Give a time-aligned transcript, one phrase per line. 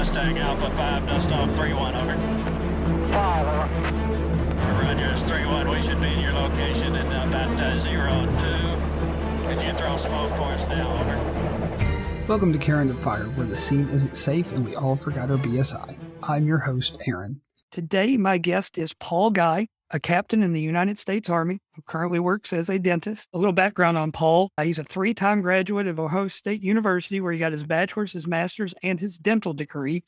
[0.00, 2.16] Mustang Alpha 5, dust off 3-1, over.
[3.12, 3.68] 5, over.
[4.80, 8.30] Rogers 3-1, we should be in your location in about uh, 0-2.
[9.42, 12.26] Can you throw smoke for us now, over?
[12.26, 15.36] Welcome to Care Under Fire, where the scene isn't safe and we all forgot our
[15.36, 15.98] BSI.
[16.22, 17.42] I'm your host, Aaron.
[17.70, 22.20] Today, my guest is Paul Geuy, a captain in the United States Army who currently
[22.20, 23.28] works as a dentist.
[23.32, 24.50] A little background on Paul.
[24.56, 28.12] Uh, he's a three time graduate of Ohio State University, where he got his bachelor's,
[28.12, 30.04] his master's, and his dental degree.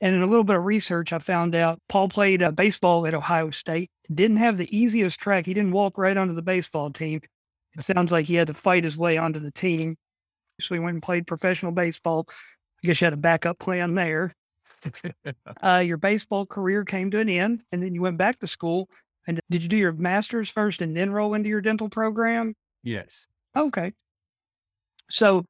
[0.00, 3.14] And in a little bit of research, I found out Paul played uh, baseball at
[3.14, 3.90] Ohio State.
[4.12, 5.46] Didn't have the easiest track.
[5.46, 7.20] He didn't walk right onto the baseball team.
[7.76, 9.96] It sounds like he had to fight his way onto the team.
[10.60, 12.26] So he went and played professional baseball.
[12.28, 14.34] I guess you had a backup plan there.
[15.62, 18.88] uh, your baseball career came to an end, and then you went back to school
[19.26, 22.54] and did you do your master's first and then roll into your dental program?
[22.82, 23.26] Yes.
[23.56, 23.92] Okay.
[25.10, 25.44] So,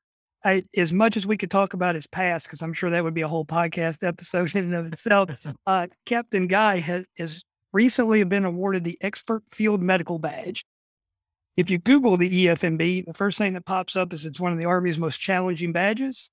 [0.44, 3.14] I, as much as we could talk about his past, because I'm sure that would
[3.14, 5.30] be a whole podcast episode in and of itself,
[5.66, 10.64] uh, Captain Geuy has, has recently been awarded the Expert Field Medical Badge.
[11.56, 14.58] If you Google the EFMB, the first thing that pops up is it's one of
[14.58, 16.30] the Army's most challenging badges.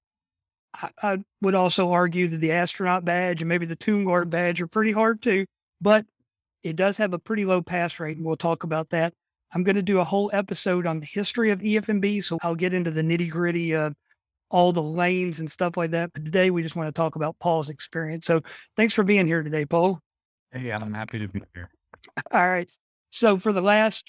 [0.73, 4.61] I, I would also argue that the astronaut badge and maybe the Tomb Guard badge
[4.61, 5.45] are pretty hard too,
[5.79, 6.05] but
[6.63, 9.13] it does have a pretty low pass rate, and we'll talk about that.
[9.53, 12.73] I'm going to do a whole episode on the history of EFMB, so I'll get
[12.73, 13.93] into the nitty gritty of
[14.49, 16.13] all the lanes and stuff like that.
[16.13, 18.25] But today we just want to talk about Paul's experience.
[18.25, 18.41] So
[18.77, 19.99] thanks for being here today, Paul.
[20.51, 21.69] Hey, I'm happy to be here.
[22.31, 22.71] All right.
[23.09, 24.05] So for the last,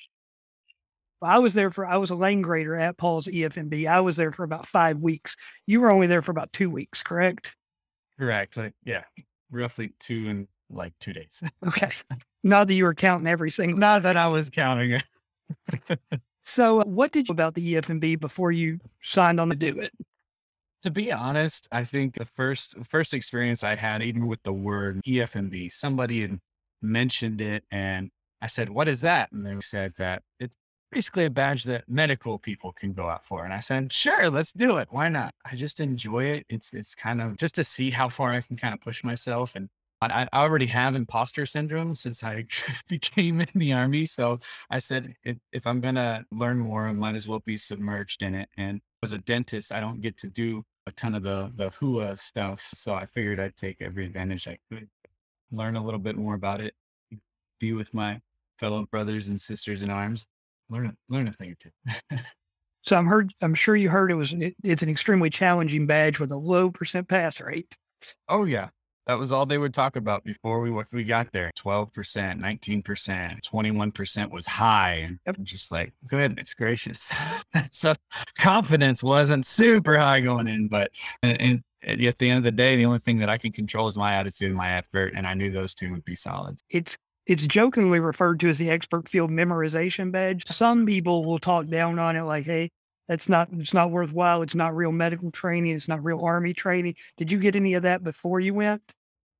[1.22, 3.88] I was there for, I was a lane grader at Paul's EFMB.
[3.88, 5.36] I was there for about five weeks.
[5.66, 7.56] You were only there for about two weeks, correct?
[8.18, 8.56] Correct.
[8.56, 9.04] Like, yeah,
[9.50, 11.42] roughly two and like two days.
[11.66, 11.90] okay.
[12.42, 13.78] Not that you were counting every single.
[13.78, 15.98] Not that I was counting it.
[16.42, 19.92] so, uh, what did you about the EFMB before you signed on to do it?
[20.82, 25.00] To be honest, I think the first first experience I had, even with the word
[25.06, 26.40] EFMB, somebody had
[26.80, 28.10] mentioned it, and
[28.40, 30.56] I said, "What is that?" And they said that it's
[30.90, 33.44] basically a badge that medical people can go out for.
[33.44, 34.88] And I said, "Sure, let's do it.
[34.90, 36.46] Why not?" I just enjoy it.
[36.48, 39.54] It's it's kind of just to see how far I can kind of push myself
[39.54, 39.68] and
[40.02, 42.44] I, I already have imposter syndrome since I
[42.88, 44.06] became in the army.
[44.06, 44.38] So
[44.70, 48.22] I said, if, if I'm going to learn more, I might as well be submerged
[48.22, 48.48] in it.
[48.56, 52.18] And as a dentist, I don't get to do a ton of the, the HUA
[52.18, 52.70] stuff.
[52.74, 54.88] So I figured I'd take every advantage I could,
[55.52, 56.74] learn a little bit more about it,
[57.60, 58.20] be with my
[58.58, 60.26] fellow brothers and sisters in arms,
[60.70, 62.16] learn, learn a thing or two.
[62.82, 66.18] so I'm heard, I'm sure you heard it was, it, it's an extremely challenging badge
[66.18, 67.76] with a low percent pass rate.
[68.28, 68.70] Oh yeah.
[69.06, 71.50] That was all they would talk about before we we got there.
[71.56, 77.12] Twelve percent, nineteen percent, twenty one percent was high, and just like goodness gracious.
[77.72, 77.94] so
[78.38, 80.90] confidence wasn't super high going in, but
[81.22, 83.88] and, and at the end of the day, the only thing that I can control
[83.88, 86.58] is my attitude and my effort, and I knew those two would be solid.
[86.70, 86.96] It's
[87.26, 90.46] it's jokingly referred to as the expert field memorization badge.
[90.46, 92.70] Some people will talk down on it like, hey,
[93.12, 94.40] that's not it's not worthwhile.
[94.40, 95.72] It's not real medical training.
[95.72, 96.94] It's not real army training.
[97.18, 98.94] Did you get any of that before you went?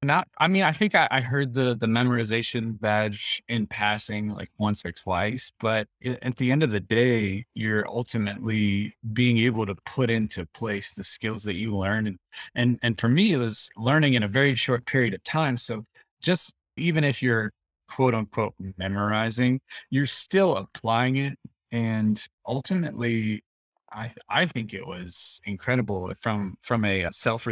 [0.04, 4.50] Not, I mean, I think I, I heard the the memorization badge in passing like
[4.58, 9.74] once or twice, but at the end of the day, you're ultimately being able to
[9.86, 12.18] put into place the skills that you learn, and
[12.54, 15.56] and and for me, it was learning in a very short period of time.
[15.56, 15.82] So
[16.20, 17.50] just even if you're
[17.88, 21.38] quote unquote memorizing, you're still applying it,
[21.70, 23.42] and ultimately,
[23.92, 27.46] I I think it was incredible eh, from from a uh, self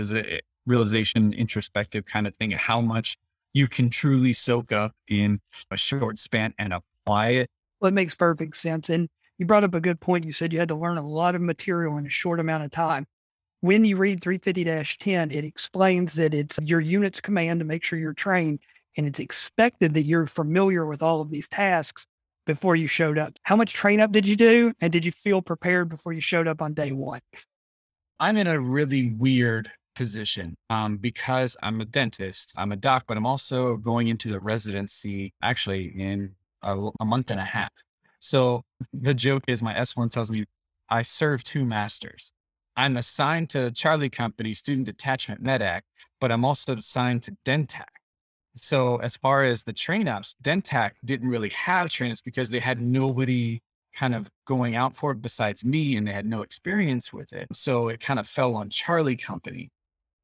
[0.67, 3.17] realization, introspective kind of thing, how much
[3.53, 5.41] you can truly soak up in
[5.71, 7.51] a short span and apply it.
[7.81, 8.89] Well, it makes perfect sense.
[8.89, 9.09] And
[9.39, 10.25] you brought up a good point.
[10.25, 12.71] You said you had to learn a lot of material in a short amount of
[12.71, 13.07] time.
[13.63, 17.99] When you read 350 10, it explains that it's your unit's command to make sure
[17.99, 18.61] you're trained,
[18.97, 22.07] and it's expected that you're familiar with all of these tasks
[22.47, 23.35] before you showed up.
[23.43, 24.73] How much train up did you do?
[24.81, 27.21] And did you feel prepared before you showed up on day one?
[28.19, 33.17] I'm in a really weird position um, because I'm a dentist, I'm a doc, but
[33.17, 37.73] I'm also going into the residency actually in a, a month and a half.
[38.19, 38.63] So
[38.93, 40.45] the joke is my S1 tells me
[40.89, 42.33] I serve two masters.
[42.77, 45.83] I'm assigned to Charlie Company Student Detachment Medac,
[46.21, 48.00] but I'm also assigned to Dentac.
[48.55, 52.61] So as far as the train ups, Dentac didn't really have train ups because they
[52.61, 53.61] had nobody
[53.95, 57.49] kind of going out for it besides me and they had no experience with it.
[57.53, 59.71] So it kind of fell on Charlie Company.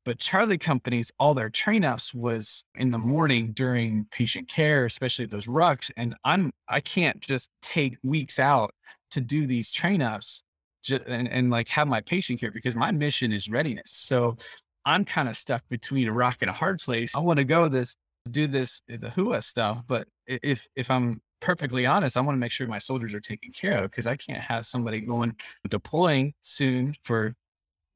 [0.05, 5.26] But Charlie companies, all their train ups was in the morning during patient care, especially
[5.26, 5.90] those rucks.
[5.96, 8.73] And I'm I can't just take weeks out
[9.11, 10.44] to do these train ups
[10.88, 13.90] and, and like have my patient care because my mission is readiness.
[13.90, 14.37] So
[14.84, 17.12] I'm kind of stuck between a rock and a hard place.
[17.17, 17.96] I want to go this,
[18.26, 19.82] do this, eh, the HUA stuff.
[19.87, 23.52] But if, if I'm perfectly honest, I want to make sure my soldiers are taken
[23.52, 25.37] care of because I can't have somebody going
[25.69, 27.34] deploying soon for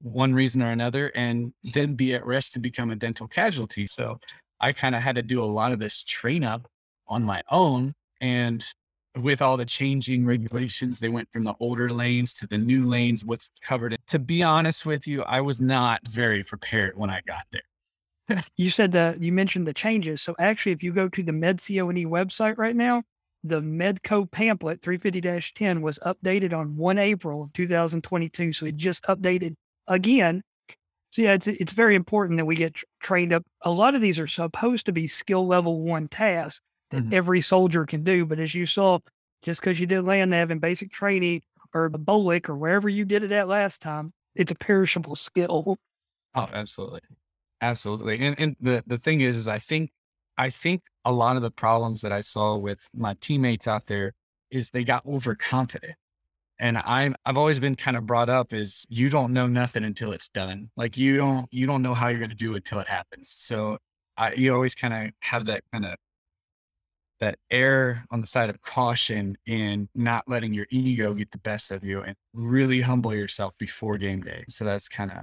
[0.03, 3.87] one reason or another and then be at risk to become a dental casualty.
[3.87, 4.19] So
[4.61, 6.67] I kind of had to do a lot of this train up
[7.09, 7.95] on my own.
[8.21, 8.65] And
[9.17, 13.25] with all the changing regulations, they went from the older lanes to the new lanes,
[13.25, 13.97] what's covered.
[14.09, 17.63] To be honest with you, I was not very prepared when I got there.
[18.57, 20.23] You said that you mentioned the changes.
[20.23, 23.03] So actually, if you go to the MEDCoE website right now,
[23.43, 28.53] the MEDCoE pamphlet 350 10 was updated on 1 April of 2022.
[28.53, 29.55] So it just updated
[29.87, 30.43] again.
[31.13, 33.45] So yeah, it's it's very important that we get trained up.
[33.63, 36.61] A lot of these are supposed to be skill level one tasks
[36.91, 37.15] that mm-hmm.
[37.15, 38.27] every soldier can do.
[38.27, 38.99] But as you saw,
[39.43, 41.43] just because you did land nav and basic training
[41.75, 45.79] or BOLC or wherever you did it at last time, it's a perishable skill.
[46.35, 47.01] Oh, absolutely,
[47.61, 48.19] absolutely.
[48.21, 49.91] And and the the thing is, is I think
[50.39, 54.13] I think a lot of the problems that I saw with my teammates out there
[54.51, 55.95] is they got overconfident
[56.61, 60.13] and I'm I've always been kind of brought up is you don't know nothing until
[60.13, 60.71] it's done.
[60.77, 63.35] Like you don't you don't know how you're going to do it until it happens.
[63.39, 63.79] So
[64.17, 65.97] I, you always kind of have that kind of
[67.21, 71.71] that air on the side of caution in not letting your ego get the best
[71.71, 74.45] of you and really humble yourself before game day.
[74.49, 75.19] So that's kind of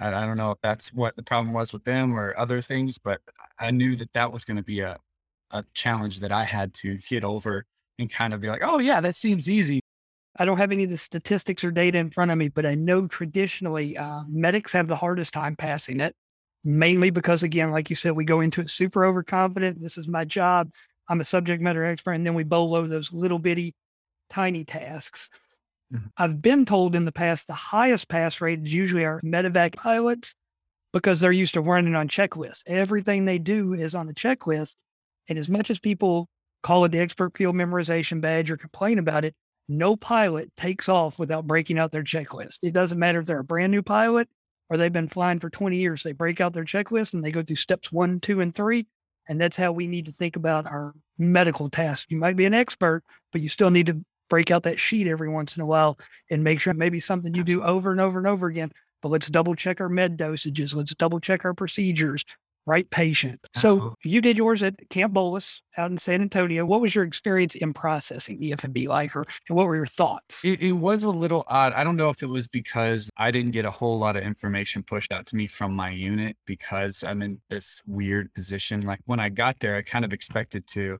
[0.00, 2.98] I, I don't know if that's what the problem was with them or other things,
[2.98, 3.20] but
[3.58, 4.98] I knew that that was going to be a
[5.52, 7.64] a challenge that I had to get over
[7.98, 9.80] and kind of be like, oh yeah, that seems easy.
[10.36, 12.76] I don't have any of the statistics or data in front of me, but I
[12.76, 16.14] know traditionally uh, medics have the hardest time passing it,
[16.62, 19.82] mainly because, again, like you said, we go into it super overconfident.
[19.82, 20.70] This is my job.
[21.08, 22.12] I'm a subject matter expert.
[22.12, 23.74] And then we bolo those little bitty,
[24.30, 25.28] tiny tasks.
[25.92, 26.06] Mm-hmm.
[26.16, 30.34] I've been told in the past the highest pass rate is usually our medevac pilots
[30.92, 32.62] because they're used to running on checklists.
[32.66, 34.74] Everything they do is on the checklist.
[35.28, 36.28] And as much as people
[36.62, 39.34] call it the expert field memorization badge or complain about it,
[39.68, 42.58] no pilot takes off without breaking out their checklist.
[42.62, 44.28] It doesn't matter if they're a brand new pilot
[44.68, 46.02] or they've been flying for 20 years.
[46.02, 48.86] They break out their checklist and they go through steps one, two, and three.
[49.28, 52.06] And that's how we need to think about our medical tasks.
[52.08, 55.28] You might be an expert, but you still need to break out that sheet every
[55.28, 55.98] once in a while
[56.30, 58.72] and make sure maybe something you do over and over and over again.
[59.02, 60.74] But let's double check our med dosages.
[60.74, 62.24] Let's double check our procedures
[62.66, 63.40] right patient.
[63.56, 63.88] Absolutely.
[63.88, 66.64] So you did yours at Camp Bullis out in San Antonio.
[66.64, 70.44] What was your experience in processing EFMB like, or and what were your thoughts?
[70.44, 71.72] It, it, was a little odd.
[71.72, 74.82] I don't know if it was because I didn't get a whole lot of information
[74.82, 78.82] pushed out to me from my unit because I'm in this weird position.
[78.82, 80.98] Like when I got there, I kind of expected to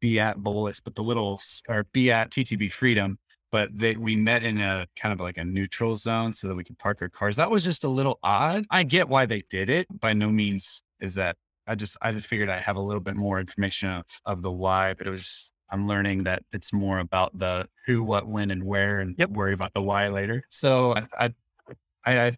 [0.00, 3.18] be at Bullis, but the little or be at TTB Freedom.
[3.52, 6.62] But they, we met in a kind of like a neutral zone so that we
[6.62, 7.34] could park our cars.
[7.34, 8.64] That was just a little odd.
[8.70, 9.88] I get why they did it.
[10.00, 11.36] By no means is that
[11.66, 14.52] I just I just figured I have a little bit more information of, of the
[14.52, 18.64] why, but it was I'm learning that it's more about the who, what, when, and
[18.64, 19.30] where, and yep.
[19.30, 20.44] worry about the why later.
[20.48, 21.32] So I
[22.04, 22.32] I I,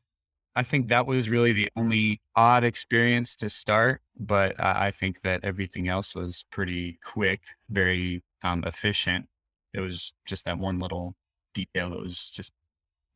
[0.55, 5.23] I think that was really the only odd experience to start, but I, I think
[5.23, 7.41] that everything else was pretty quick,
[7.71, 9.27] very um, efficient.
[9.73, 11.15] It was just that one little
[11.55, 12.53] detail that was just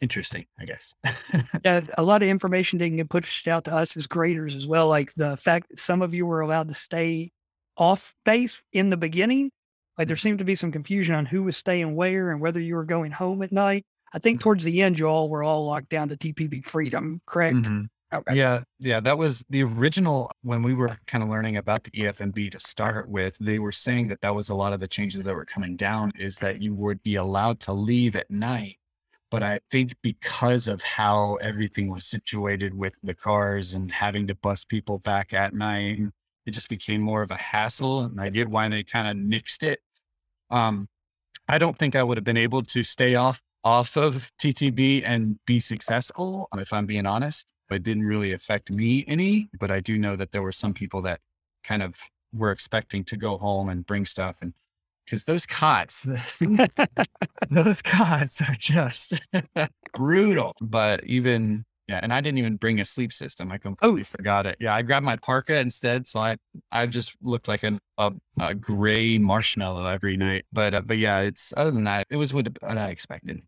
[0.00, 0.94] interesting, I guess.
[1.64, 4.88] yeah, a lot of information didn't get pushed out to us as graders as well.
[4.88, 7.32] Like the fact that some of you were allowed to stay
[7.76, 9.50] off base in the beginning.
[9.98, 12.74] Like there seemed to be some confusion on who was staying where and whether you
[12.74, 13.84] were going home at night.
[14.16, 17.56] I think towards the end, you all were all locked down to TTB freedom, correct?
[17.56, 17.82] Mm-hmm.
[18.14, 18.36] Okay.
[18.36, 22.52] Yeah, yeah, that was the original when we were kind of learning about the EFMB
[22.52, 23.36] to start with.
[23.38, 26.12] They were saying that that was a lot of the changes that were coming down
[26.18, 28.78] is that you would be allowed to leave at night
[29.30, 34.34] but I think because of how everything was situated with the cars and having to
[34.36, 35.98] bus people back at night,
[36.46, 38.04] it just became more of a hassle.
[38.04, 39.80] And I get why they kind of nixed it.
[40.50, 40.88] Um,
[41.48, 45.44] I don't think I would have been able to stay off off of TTB and
[45.44, 47.48] be successful, if I'm being honest.
[47.68, 51.02] It didn't really affect me any, but I do know that there were some people
[51.02, 51.18] that
[51.64, 51.98] kind of
[52.32, 54.54] were expecting to go home and bring stuff and
[55.04, 56.02] because those cots,
[57.50, 59.20] those cots are just
[59.94, 60.52] brutal.
[60.60, 63.50] But even yeah, and I didn't even bring a sleep system.
[63.50, 64.04] I completely oh.
[64.04, 64.56] forgot it.
[64.60, 66.36] Yeah, I grabbed my parka instead, so I
[66.72, 70.44] I just looked like an, a, a gray marshmallow every night.
[70.52, 73.42] But uh, but yeah, it's other than that, it was what, what I expected.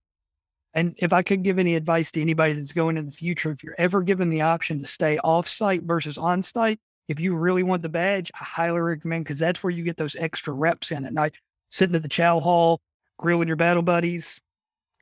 [0.75, 3.65] And if I could give any advice to anybody that's going in the future, if
[3.65, 7.63] you're ever given the option to stay off site versus on site, if you really
[7.63, 11.07] want the badge, I highly recommend because that's where you get those extra reps in
[11.07, 11.37] at night
[11.71, 12.81] sitting at the chow hall,
[13.19, 14.41] grilling your battle buddies,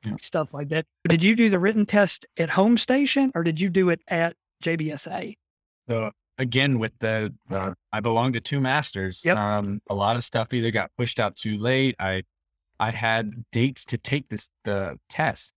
[0.05, 0.15] yeah.
[0.19, 0.85] stuff like that.
[1.07, 4.35] Did you do the written test at home station or did you do it at
[4.63, 5.35] JBSA?
[5.89, 9.21] So again, with the, uh, I belong to two masters.
[9.25, 9.37] Yep.
[9.37, 11.95] Um, a lot of stuff either got pushed out too late.
[11.99, 12.23] I,
[12.79, 15.53] I had dates to take this, the test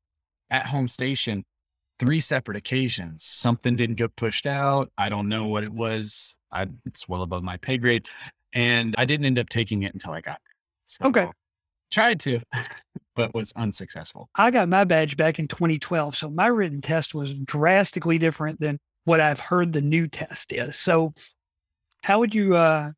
[0.51, 1.45] at home station,
[1.99, 3.25] three separate occasions.
[3.25, 4.91] Something didn't get pushed out.
[4.99, 6.35] I don't know what it was.
[6.53, 8.07] I, it's well above my pay grade.
[8.53, 10.55] And I didn't end up taking it until I got there.
[10.87, 11.31] So Okay.
[11.91, 12.41] Tried to,
[13.17, 14.29] but was unsuccessful.
[14.35, 16.17] I got my badge back in 2012.
[16.17, 20.77] So my written test was drastically different than what I've heard the new test is.
[20.77, 21.15] So,
[22.03, 22.93] how would you uh,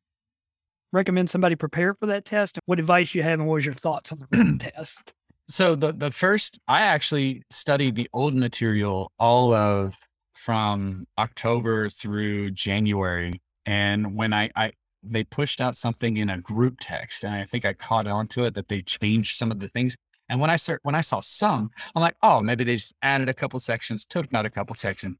[0.91, 2.59] recommend somebody prepare for that test?
[2.65, 5.13] What advice you have, and what was your thoughts on the written test?
[5.53, 9.93] So the the first, I actually studied the old material all of
[10.33, 14.71] from October through January, and when I, I
[15.03, 18.45] they pushed out something in a group text, and I think I caught on to
[18.45, 19.95] it that they changed some of the things.
[20.27, 23.29] And when I start, when I saw some, I'm like, oh, maybe they just added
[23.29, 25.17] a couple sections, took out a couple sections.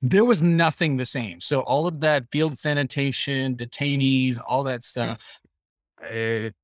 [0.00, 1.40] There was nothing the same.
[1.40, 4.92] So all of that field sanitation, detainees, all that hmm.
[4.92, 5.40] stuff,
[6.02, 6.54] it,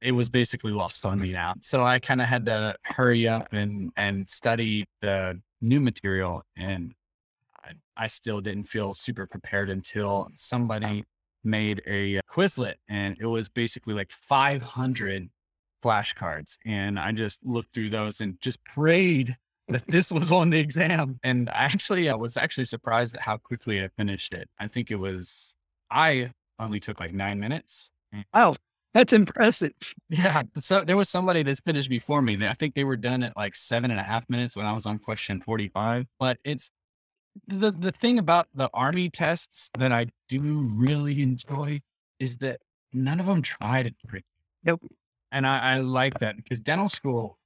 [0.00, 1.54] it was basically lost on me now.
[1.60, 6.94] So I kind of had to hurry up and and study the new material, and
[7.64, 11.04] I, I still didn't feel super prepared until somebody
[11.42, 15.28] made a Quizlet, and it was basically like 500
[15.82, 19.36] flashcards, and I just looked through those and just prayed
[19.68, 21.18] that this was on the exam.
[21.22, 24.48] And I actually, I was actually surprised at how quickly I finished it.
[24.58, 25.54] I think it was,
[25.90, 27.90] I only took like nine minutes.
[28.32, 28.54] Wow,
[28.94, 29.72] that's impressive.
[30.08, 30.44] Yeah.
[30.56, 32.46] So there was somebody that's finished before me.
[32.46, 34.86] I think they were done at like seven and a half minutes when I was
[34.86, 36.06] on question 45.
[36.20, 36.70] But it's
[37.48, 41.80] the, the thing about the army tests that I do really enjoy
[42.20, 42.60] is that
[42.92, 44.24] none of them try to pretty.
[44.62, 44.80] Nope.
[45.32, 47.38] And I, I like that because dental school,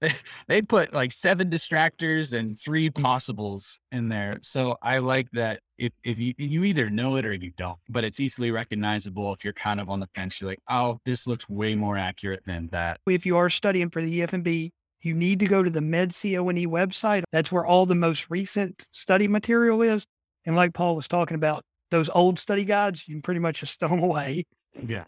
[0.00, 0.10] they,
[0.48, 4.38] they put like seven distractors and three possibles in there.
[4.42, 8.04] So I like that if, if you, you either know it or you don't, but
[8.04, 10.40] it's easily recognizable if you're kind of on the fence.
[10.40, 13.00] You're like, oh, this looks way more accurate than that.
[13.08, 14.70] If you are studying for the EFMB,
[15.02, 17.22] you need to go to the Med MEDCoE website.
[17.32, 20.06] That's where all the most recent study material is.
[20.44, 23.80] And like Paul was talking about, those old study guides, you can pretty much just
[23.80, 24.46] throw them away.
[24.86, 25.04] Yeah.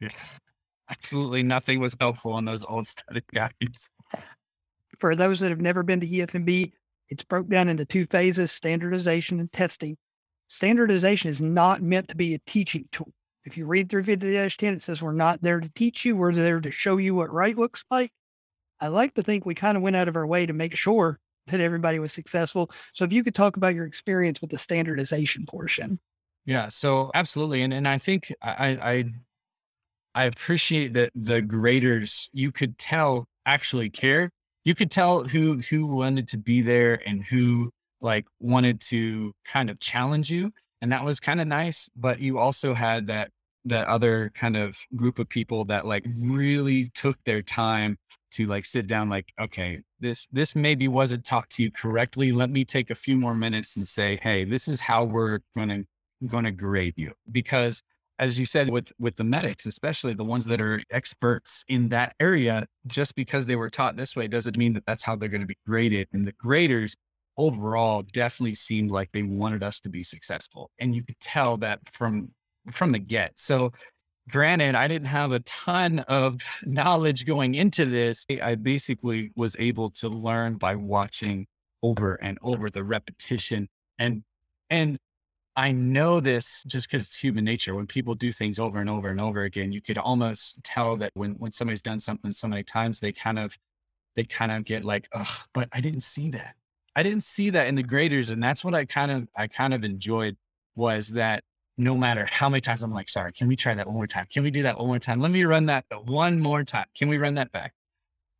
[0.00, 0.10] Yeah.
[0.90, 3.88] Absolutely nothing was helpful in those old study guides.
[4.98, 6.72] For those that have never been to EFMB,
[7.08, 9.96] it's broke down into two phases standardization and testing.
[10.48, 13.12] Standardization is not meant to be a teaching tool.
[13.44, 16.34] If you read through 50 10, it says we're not there to teach you, we're
[16.34, 18.10] there to show you what right looks like.
[18.80, 21.18] I like to think we kind of went out of our way to make sure
[21.46, 22.70] that everybody was successful.
[22.92, 26.00] So if you could talk about your experience with the standardization portion.
[26.46, 29.04] Yeah, so absolutely, and and I think I I
[30.14, 34.30] I appreciate that the graders you could tell actually cared.
[34.64, 39.70] You could tell who who wanted to be there and who like wanted to kind
[39.70, 41.88] of challenge you, and that was kind of nice.
[41.96, 43.30] But you also had that
[43.66, 47.96] that other kind of group of people that like really took their time
[48.32, 52.48] to like sit down like okay this this maybe wasn't talked to you correctly let
[52.48, 55.84] me take a few more minutes and say hey this is how we're going to
[56.26, 57.82] going to grade you because
[58.20, 62.14] as you said with with the medics especially the ones that are experts in that
[62.20, 65.40] area just because they were taught this way doesn't mean that that's how they're going
[65.40, 66.06] to be graded.
[66.12, 66.94] And the graders
[67.36, 70.70] overall definitely seemed like they wanted us to be successful.
[70.78, 72.30] And you could tell that from
[72.70, 73.32] from the get.
[73.38, 73.72] So
[74.28, 78.24] granted i didn't have a ton of knowledge going into this.
[78.42, 81.46] I basically was able to learn by watching
[81.82, 84.22] over and over the repetition and
[84.68, 84.98] and
[85.60, 87.74] I know this just because it's human nature.
[87.74, 91.10] When people do things over and over and over again, you could almost tell that
[91.12, 93.58] when when somebody's done something so many times, they kind of
[94.16, 96.54] they kind of get like, Ugh, but I didn't see that.
[96.96, 99.74] I didn't see that in the graders, and that's what I kind of I kind
[99.74, 100.38] of enjoyed
[100.76, 101.44] was that
[101.76, 104.28] no matter how many times I'm like, sorry, can we try that one more time?
[104.32, 105.20] Can we do that one more time?
[105.20, 106.86] Let me run that one more time.
[106.96, 107.74] Can we run that back?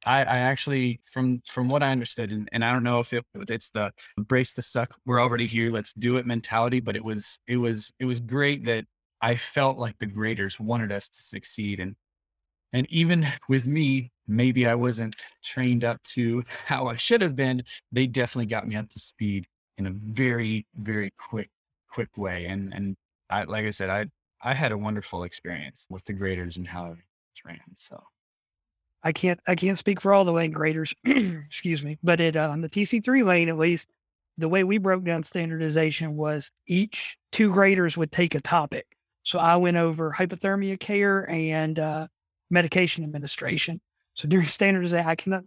[0.06, 3.24] I, I actually, from from what I understood, and, and I don't know if it,
[3.34, 7.38] it's the brace the suck, we're already here, let's do it mentality, but it was
[7.46, 8.86] it was it was great that
[9.20, 11.96] I felt like the graders wanted us to succeed, and
[12.72, 17.62] and even with me, maybe I wasn't trained up to how I should have been.
[17.92, 19.46] They definitely got me up to speed
[19.78, 21.50] in a very very quick
[21.90, 22.96] quick way, and and
[23.30, 24.06] I like I said, I
[24.42, 26.98] I had a wonderful experience with the graders and how it
[27.44, 27.60] ran.
[27.76, 28.02] So.
[29.02, 32.50] I can't I can't speak for all the lane graders, excuse me, but it uh,
[32.50, 33.88] on the TC3 lane at least,
[34.38, 38.86] the way we broke down standardization was each two graders would take a topic.
[39.22, 42.06] So I went over hypothermia care and uh,
[42.50, 43.80] medication administration.
[44.14, 45.44] So during standardization, I cannot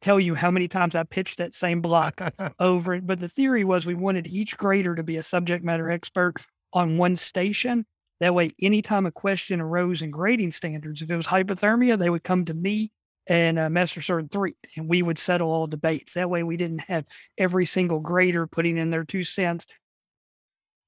[0.00, 2.20] tell you how many times I pitched that same block
[2.58, 3.06] over it.
[3.06, 6.34] But the theory was we wanted each grader to be a subject matter expert
[6.72, 7.86] on one station.
[8.22, 12.22] That way, anytime a question arose in grading standards, if it was hypothermia, they would
[12.22, 12.92] come to me
[13.26, 16.14] and uh, Master Sergeant 3, and we would settle all debates.
[16.14, 17.04] That way, we didn't have
[17.36, 19.66] every single grader putting in their two cents.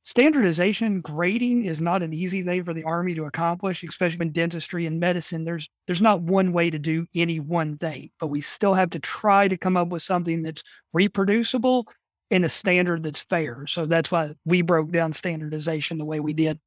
[0.05, 4.87] Standardization grading is not an easy thing for the army to accomplish especially in dentistry
[4.87, 5.45] and medicine.
[5.45, 8.99] There's there's not one way to do any one thing but we still have to
[9.00, 10.62] try to come up with something that's
[10.93, 11.88] reproducible
[12.31, 13.67] in a standard that's fair.
[13.67, 16.61] So that's why we broke down standardization the way we did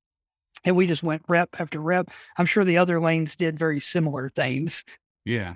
[0.64, 2.10] and we just went rep after rep.
[2.38, 4.84] I'm sure the other lanes did very similar things.
[5.26, 5.56] Yeah.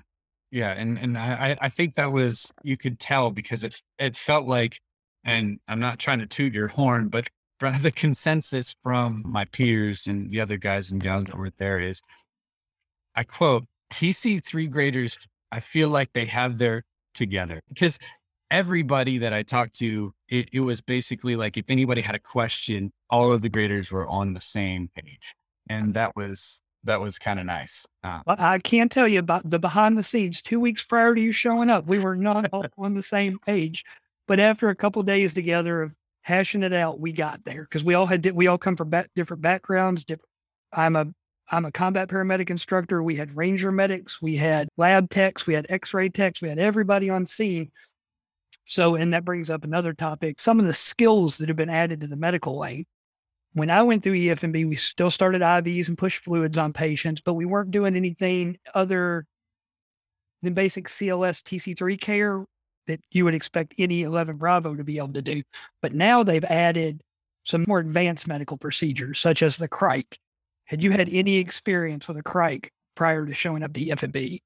[0.51, 4.45] Yeah and and i i think that was you could tell because it it felt
[4.45, 4.81] like
[5.23, 7.29] and i'm not trying to toot your horn but
[7.81, 12.01] the consensus from my peers and the other guys and gals that were there is,
[13.15, 15.17] I quote, TC three graders,
[15.51, 17.61] I feel like they have their together.
[17.69, 17.99] Because
[18.51, 22.91] everybody that I talked to, it, it was basically like if anybody had a question,
[23.09, 25.33] all of the graders were on the same page.
[25.69, 27.85] And that was that was kind of nice.
[28.03, 30.41] Uh, I can't tell you about the behind the scenes.
[30.41, 33.85] Two weeks prior to you showing up, we were not all on the same page.
[34.27, 37.83] But after a couple of days together of hashing it out, we got there because
[37.83, 40.03] we all had we all come from ba- different backgrounds.
[40.03, 40.27] Different.
[40.73, 41.07] I'm a
[41.51, 43.03] I'm a combat paramedic instructor.
[43.03, 47.09] We had ranger medics, we had lab techs, we had X-ray techs, we had everybody
[47.09, 47.71] on scene.
[48.71, 51.99] So, and that brings up another topic: some of the skills that have been added
[51.99, 52.85] to the medical lane.
[53.51, 57.33] When I went through EFMB, we still started IVs and push fluids on patients, but
[57.33, 59.25] we weren't doing anything other
[60.41, 62.45] than basic CLS TC3 care
[62.87, 65.43] that you would expect any 11 Bravo to be able to do.
[65.81, 67.01] But now they've added
[67.43, 70.17] some more advanced medical procedures, such as the Cric.
[70.63, 74.39] Had you had any experience with a Cric prior to showing up to EFMB?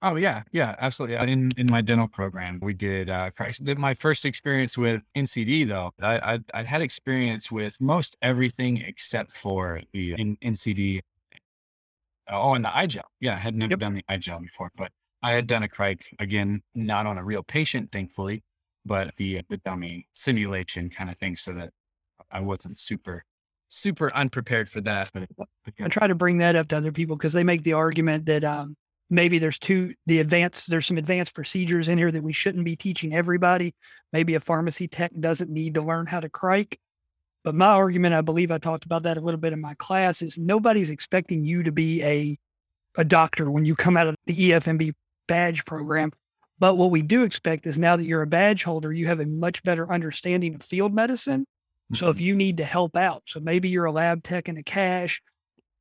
[0.00, 1.16] Oh yeah, yeah, absolutely.
[1.16, 3.30] In in my dental program, we did uh,
[3.76, 9.32] My first experience with NCD, though, I, I I had experience with most everything except
[9.32, 11.00] for the in, NCD.
[12.30, 13.10] Oh, and the i-gel.
[13.20, 13.80] Yeah, I had never yep.
[13.80, 17.42] done the i-gel before, but I had done a cric again, not on a real
[17.42, 18.44] patient, thankfully,
[18.86, 21.70] but the the dummy simulation kind of thing, so that
[22.30, 23.24] I wasn't super
[23.68, 25.10] super unprepared for that.
[25.12, 25.28] But,
[25.80, 28.44] I try to bring that up to other people because they make the argument that
[28.44, 28.76] um,
[29.10, 32.76] maybe there's two the advanced there's some advanced procedures in here that we shouldn't be
[32.76, 33.74] teaching everybody.
[34.12, 36.78] Maybe a pharmacy tech doesn't need to learn how to cric.
[37.44, 40.22] But my argument, I believe I talked about that a little bit in my class,
[40.22, 42.38] is nobody's expecting you to be a
[42.96, 44.92] a doctor when you come out of the EFMB
[45.26, 46.12] badge program.
[46.58, 49.26] But what we do expect is now that you're a badge holder, you have a
[49.26, 51.42] much better understanding of field medicine.
[51.42, 51.94] Mm-hmm.
[51.94, 52.24] So if mm-hmm.
[52.24, 55.22] you need to help out, so maybe you're a lab tech in a cache,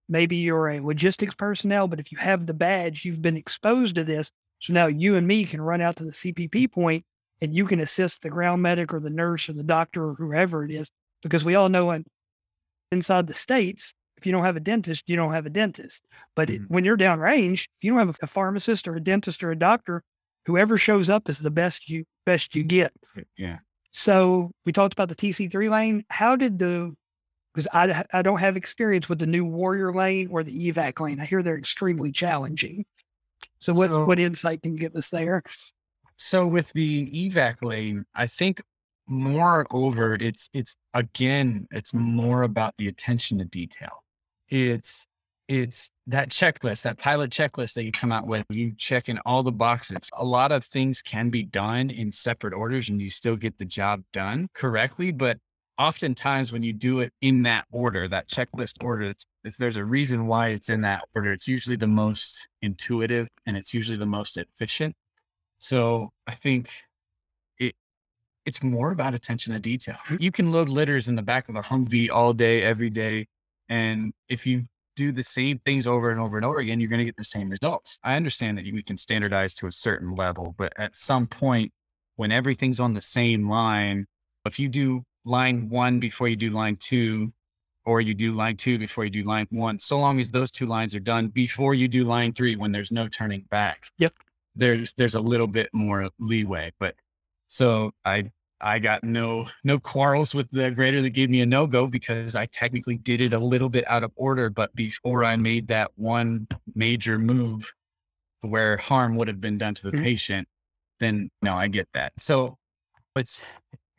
[0.10, 4.04] maybe you're a logistics personnel, but if you have the badge, you've been exposed to
[4.04, 4.32] this.
[4.60, 7.06] So now you and me can run out to the CCP point
[7.42, 10.64] and you can assist the ground medic or the nurse or the doctor or whoever
[10.64, 10.90] it is,
[11.22, 12.06] because we all know in,
[12.92, 16.04] inside the states, if you don't have a dentist, you don't have a dentist.
[16.36, 16.66] But mm-hmm.
[16.66, 19.56] when you're downrange, if you don't have a, a, pharmacist or a dentist or a
[19.56, 20.04] doctor,
[20.46, 22.92] whoever shows up is the best you best you get.
[23.38, 23.58] Yeah.
[23.92, 26.04] So we talked about the TC3 lane.
[26.10, 26.96] How did the
[27.58, 31.20] because I I don't have experience with the new Warrior lane or the evac lane.
[31.20, 32.86] I hear they're extremely challenging.
[33.60, 35.42] So what so, what insight can you give us there?
[36.18, 38.62] So with the evac lane, I think
[39.08, 44.04] moreover, it's it's again, it's more about the attention to detail
[44.50, 45.06] it's
[45.48, 48.46] it's that checklist, that pilot checklist that you come out with.
[48.50, 50.10] You check in all the boxes.
[50.18, 53.64] A lot of things can be done in separate orders and you still get the
[53.64, 55.14] job done correctly.
[55.14, 55.38] But
[55.78, 59.86] oftentimes when you do it in that order, that checklist order, it's, it's, there's a
[59.86, 61.32] reason why it's in that order.
[61.32, 64.96] It's usually the most intuitive and it's usually the most efficient.
[65.60, 66.72] So I think
[67.60, 67.76] it
[68.46, 69.98] it's more about attention to detail.
[70.06, 70.18] Mm-hmm.
[70.20, 73.28] You can load litters in the back of a Humvee all day, every day
[73.70, 77.00] and if you do the same things over and over and over again, you're going
[77.00, 78.00] to get the same results.
[78.04, 81.72] I understand that we can standardize to a certain level, but at some point,
[82.16, 84.08] when everything's on the same line,
[84.46, 87.32] if you do line one before you do line two,
[87.86, 90.66] or you do line two before you do line one, so long as those two
[90.66, 93.88] lines are done before you do line three, when there's no turning back.
[94.00, 94.14] Yep.
[94.56, 96.72] There's there's a little bit more leeway.
[96.80, 96.96] But
[97.48, 101.68] so I I got no no quarrels with the grader that gave me a no
[101.68, 105.36] go because I technically did it a little bit out of order, but before I
[105.36, 107.72] made that one major move
[108.42, 110.04] where harm would have been done to the mm-hmm.
[110.04, 110.48] patient,
[111.00, 112.14] then no, I get that.
[112.18, 112.58] So
[113.16, 113.42] it's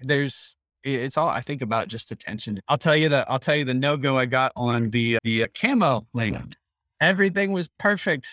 [0.00, 2.60] there's it's all I think about just attention.
[2.68, 5.44] I'll tell you that I'll tell you the no go I got on the the
[5.44, 6.52] uh, camo lane.
[7.00, 8.28] Everything was perfect,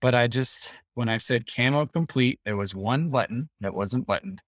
[0.00, 4.40] but I just when I said camo complete, there was one button that wasn't buttoned.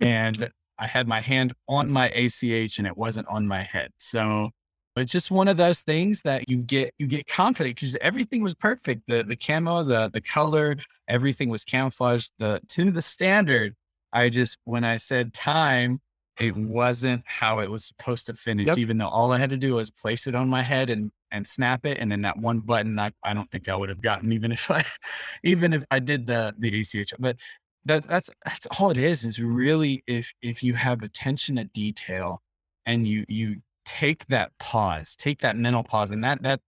[0.00, 3.90] And I had my hand on my ACH and it wasn't on my head.
[3.98, 4.50] So
[4.96, 8.54] it's just one of those things that you get you get confident because everything was
[8.54, 9.02] perfect.
[9.08, 10.76] The the camo, the the color,
[11.08, 13.74] everything was camouflaged the to the standard.
[14.14, 16.00] I just when I said time,
[16.38, 18.78] it wasn't how it was supposed to finish, yep.
[18.78, 21.46] even though all I had to do was place it on my head and and
[21.46, 21.98] snap it.
[21.98, 24.70] And then that one button, I, I don't think I would have gotten even if
[24.70, 24.84] I
[25.44, 27.12] even if I did the the ACH.
[27.18, 27.38] But
[27.84, 32.40] that's that's that's all it is, is really if if you have attention to detail
[32.86, 36.60] and you you take that pause, take that mental pause, and that that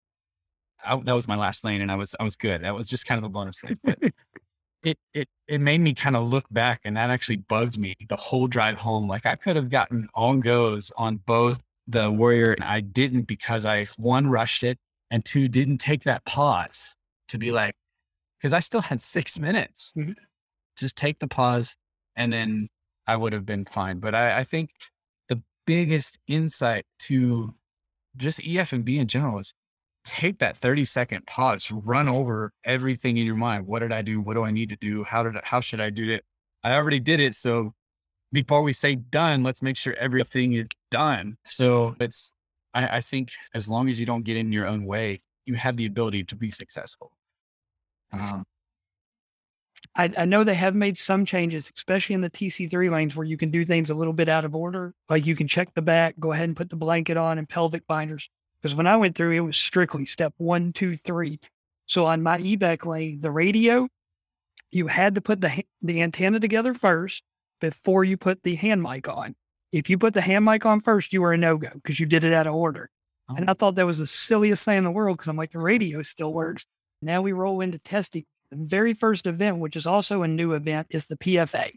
[0.85, 2.63] I, that was my last lane, and I was I was good.
[2.63, 3.79] That was just kind of a bonus lane.
[3.83, 3.99] But
[4.87, 8.17] it it it made me kind of look back, and that actually bugged me the
[8.17, 9.09] whole drive home.
[9.09, 13.67] Like I could have gotten on goes on both the Warrior, and I didn't because
[13.67, 14.79] I one rushed it,
[15.11, 16.95] and two didn't take that pause
[17.29, 17.75] to be like,
[18.39, 19.93] because I still had six minutes.
[19.97, 20.13] Mm-hmm.
[20.79, 21.75] Just take the pause,
[22.15, 22.69] and then
[23.09, 23.99] I would have been fine.
[23.99, 24.71] But I, I think
[25.29, 27.53] the biggest insight to
[28.17, 29.53] just EFMB in general is
[30.07, 33.67] take that 30 second pause, run over everything in your mind.
[33.67, 34.21] What did I do?
[34.21, 35.05] What do I need to do?
[35.05, 36.25] How did I, how should I do it?
[36.65, 37.35] I already did it.
[37.35, 37.75] So
[38.33, 41.37] before we say done, let's make sure everything is done.
[41.45, 42.33] So it's,
[42.75, 45.77] I, I think as long as you don't get in your own way, you have
[45.77, 47.13] the ability to be successful.
[48.13, 48.45] Um,
[49.95, 53.37] I, I, know they have made some changes, especially in the TC3 lanes where you
[53.37, 54.95] can do things a little bit out of order.
[55.09, 57.87] Like you can check the back, go ahead and put the blanket on and pelvic
[57.87, 58.29] binders.
[58.67, 61.39] Because when I went through, it was strictly step one, two, three.
[61.87, 63.87] So on my evac lane, the radio,
[64.73, 67.23] you had to put the the antenna together first
[67.61, 69.37] before you put the hand mic on.
[69.71, 72.07] If you put the hand mic on first, you were a no go because you
[72.07, 72.91] did it out of order.
[73.29, 73.37] Oh.
[73.37, 73.55] And I oh.
[73.55, 76.33] thought that was the silliest thing in the world because I'm like, the radio still
[76.33, 76.67] works.
[77.01, 80.89] Now we roll into testing the very first event, which is also a new event,
[80.91, 81.71] is the PFA,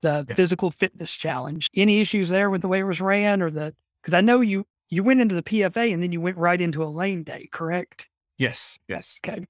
[0.00, 0.34] the yeah.
[0.34, 1.68] Physical Fitness Challenge.
[1.76, 3.74] Any issues there with the way it was ran, or the?
[4.00, 6.82] Because I know you you went into the PFA and then you went right into
[6.82, 8.08] a lane day, correct?
[8.38, 8.78] Yes.
[8.88, 9.20] Yes.
[9.24, 9.46] Okay.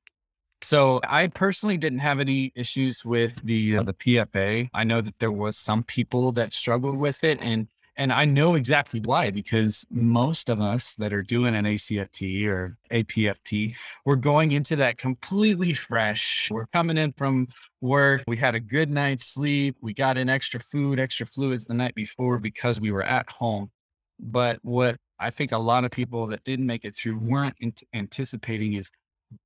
[0.62, 4.68] So I personally didn't have any issues with the uh, the PFA.
[4.74, 8.56] I know that there was some people that struggled with it, and and I know
[8.56, 13.74] exactly why, because most of us that are doing an ACFT or APFT,
[14.04, 16.50] we're going into that completely fresh.
[16.50, 17.48] We're coming in from
[17.80, 18.24] work.
[18.26, 19.76] We had a good night's sleep.
[19.80, 23.70] We got in extra food, extra fluids the night before because we were at home.
[24.18, 27.54] But what I think a lot of people that didn't make it through weren't
[27.94, 28.90] anticipating is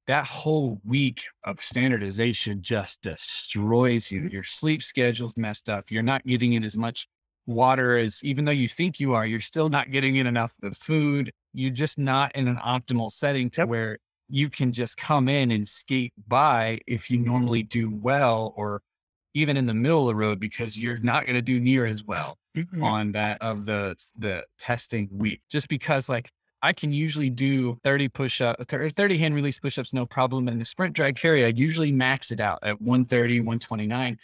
[0.06, 4.28] that whole week of standardization just destroys you.
[4.28, 5.90] Your sleep schedule's messed up.
[5.90, 7.06] You're not getting in as much
[7.46, 10.70] water as even though you think you are, you're still not getting in enough of
[10.70, 11.30] the food.
[11.52, 15.68] You're just not in an optimal setting to where you can just come in and
[15.68, 18.80] skate by if you normally do well or
[19.34, 22.04] even in the middle of the road because you're not going to do near as
[22.04, 22.82] well mm-hmm.
[22.82, 26.30] on that of the the testing week just because like
[26.62, 30.64] I can usually do 30 push up 30 hand release push-ups no problem and the
[30.64, 34.18] sprint drag carry I usually max it out at 130 129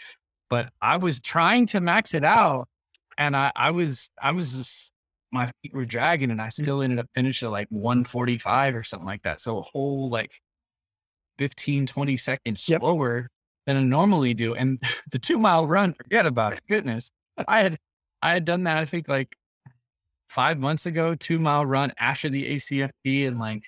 [0.51, 2.68] but I was trying to max it out
[3.16, 4.92] and I, I was, I was just,
[5.33, 6.53] my feet were dragging and I mm.
[6.53, 9.40] still ended up finishing at like 145 or something like that.
[9.40, 10.33] So a whole like
[11.38, 12.81] 15, 20 seconds yep.
[12.81, 13.31] slower
[13.70, 14.54] than I normally do.
[14.54, 14.80] And
[15.11, 16.61] the two mile run, forget about it.
[16.68, 17.11] Goodness.
[17.48, 17.78] I had,
[18.22, 19.37] I had done that, I think like
[20.28, 23.64] five months ago, two mile run after the ACFT in like,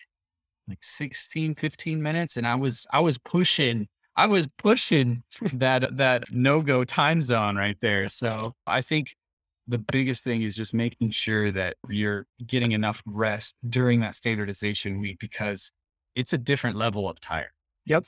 [0.68, 2.36] like 16, 15 minutes.
[2.36, 5.22] And I was, I was pushing I was pushing
[5.54, 8.08] that that no go time zone right there.
[8.08, 9.14] So I think
[9.68, 15.00] the biggest thing is just making sure that you're getting enough rest during that standardization
[15.00, 15.70] week because
[16.14, 17.50] it's a different level of tired.
[17.86, 18.04] Yep.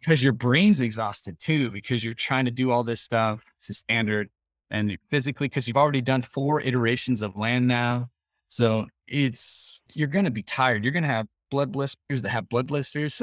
[0.00, 3.42] Because your brain's exhausted too, because you're trying to do all this stuff.
[3.58, 4.28] It's a standard
[4.70, 8.06] and physically, because you've already done four iterations of land nav.
[8.48, 10.84] So it's, you're going to be tired.
[10.84, 13.20] You're going to have blood blisters that have blood blisters.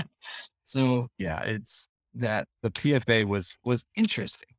[0.66, 4.50] so yeah, it's that the PFA was, was interesting.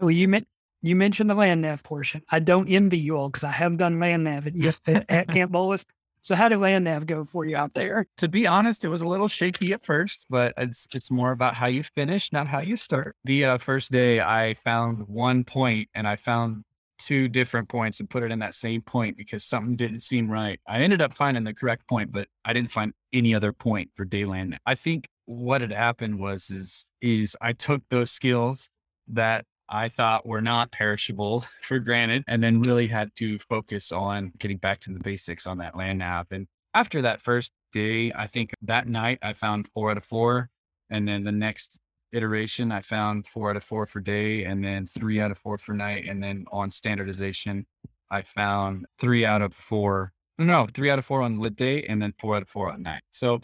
[0.00, 0.46] Well, you meant
[0.82, 2.22] you mentioned the land nav portion.
[2.30, 5.84] I don't envy you all because I have done land nav at, at Camp Bullis.
[6.26, 8.04] So how did land nav go for you out there?
[8.16, 11.54] To be honest, it was a little shaky at first, but it's it's more about
[11.54, 13.14] how you finish, not how you start.
[13.24, 16.64] The uh, first day, I found one point, and I found
[16.98, 20.58] two different points and put it in that same point because something didn't seem right.
[20.66, 24.04] I ended up finding the correct point, but I didn't find any other point for
[24.04, 24.56] dayland.
[24.66, 28.68] I think what had happened was is is I took those skills
[29.06, 34.32] that I thought were not perishable for granted, and then really had to focus on
[34.38, 36.26] getting back to the basics on that land nav.
[36.30, 40.50] And after that first day, I think that night I found four out of four.
[40.90, 41.80] And then the next
[42.12, 45.58] iteration, I found four out of four for day and then three out of four
[45.58, 46.06] for night.
[46.08, 47.66] And then on standardization,
[48.10, 50.12] I found three out of four.
[50.38, 52.82] No, three out of four on lit day and then four out of four on
[52.82, 53.02] night.
[53.10, 53.40] So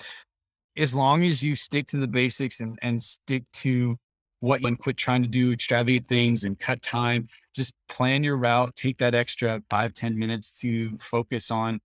[0.76, 3.98] as long as you stick to the basics and, and stick to
[4.42, 8.36] what you can quit trying to do extravagant things and cut time, just plan your
[8.36, 11.80] route, take that extra five ten minutes to focus on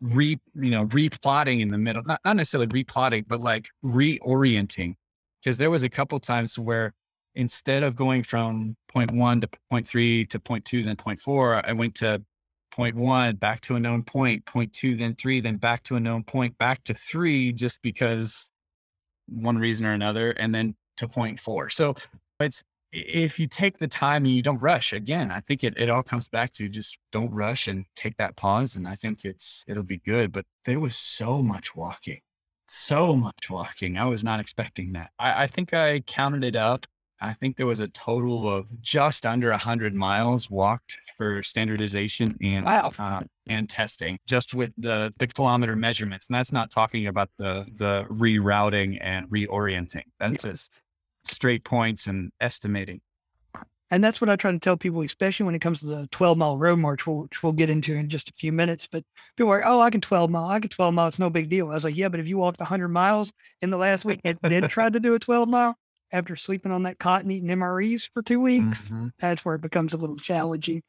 [0.00, 4.94] re, you know, replotting in the middle, not, not necessarily replotting, but like reorienting.
[5.44, 6.94] Cause there was a couple times where
[7.34, 11.60] instead of going from point one to point three to point two, then point four,
[11.66, 12.22] I went to
[12.70, 16.00] point one, back to a known point, point two, then three, then back to a
[16.00, 18.48] known point, back to three, just because
[19.26, 21.68] one reason or another, and then to point four.
[21.70, 21.94] So
[22.40, 25.90] it's if you take the time and you don't rush, again, I think it, it
[25.90, 28.76] all comes back to just don't rush and take that pause.
[28.76, 30.32] And I think it's it'll be good.
[30.32, 32.20] But there was so much walking.
[32.68, 33.96] So much walking.
[33.96, 35.10] I was not expecting that.
[35.18, 36.86] I, I think I counted it up
[37.20, 42.36] I think there was a total of just under a 100 miles walked for standardization
[42.40, 42.90] and wow.
[42.98, 46.28] uh, and testing, just with the the kilometer measurements.
[46.28, 50.04] And that's not talking about the the rerouting and reorienting.
[50.20, 50.50] That's yeah.
[50.52, 50.80] just
[51.24, 53.00] straight points and estimating.
[53.90, 56.36] And that's what I try to tell people, especially when it comes to the 12
[56.36, 58.86] mile road march, which we'll get into in just a few minutes.
[58.90, 59.02] But
[59.36, 61.70] people are, oh, I can 12 mile, I can 12 mile, it's no big deal.
[61.70, 64.38] I was like, yeah, but if you walked 100 miles in the last week and
[64.42, 65.74] then tried to do a 12 mile,
[66.12, 69.08] after sleeping on that cot and eating MREs for two weeks, mm-hmm.
[69.18, 70.82] that's where it becomes a little challenging.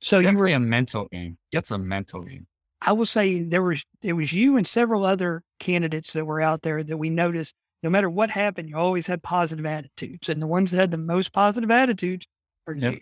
[0.00, 1.38] So Definitely you were a mental game.
[1.50, 2.46] It's a mental game.
[2.80, 6.62] I will say there was it was you and several other candidates that were out
[6.62, 10.28] there that we noticed no matter what happened, you always had positive attitudes.
[10.28, 12.26] And the ones that had the most positive attitudes
[12.66, 13.00] are yep.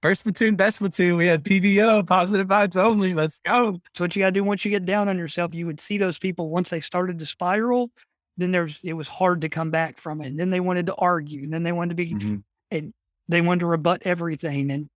[0.00, 1.16] First platoon, best platoon.
[1.16, 3.14] We had PVO, positive vibes only.
[3.14, 3.80] Let's go.
[3.96, 5.98] So what you got to do once you get down on yourself, you would see
[5.98, 7.90] those people once they started to spiral,
[8.36, 10.28] then there's it was hard to come back from it.
[10.28, 12.36] And then they wanted to argue, and then they wanted to be mm-hmm.
[12.70, 12.94] and
[13.28, 14.70] they wanted to rebut everything.
[14.70, 14.88] And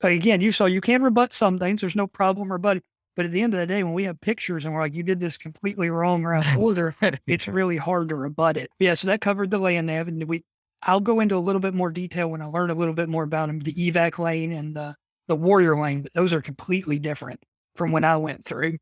[0.00, 1.82] again, you saw you can rebut some things.
[1.82, 2.82] There's no problem rebutting.
[3.16, 5.02] But at the end of the day, when we have pictures and we're like, you
[5.02, 6.96] did this completely wrong around order,
[7.26, 8.70] it's really hard to rebut it.
[8.78, 10.08] Yeah, so that covered the land nav.
[10.08, 10.42] And we
[10.82, 13.22] I'll go into a little bit more detail when I learn a little bit more
[13.22, 14.96] about them, the evac lane and the
[15.26, 17.40] the warrior lane, but those are completely different
[17.76, 18.76] from when I went through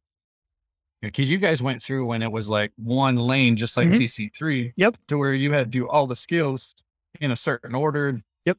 [1.02, 4.02] because you guys went through when it was like one lane, just like mm-hmm.
[4.02, 4.72] TC3.
[4.76, 4.96] Yep.
[5.08, 6.74] To where you had to do all the skills
[7.20, 8.20] in a certain order.
[8.46, 8.58] Yep.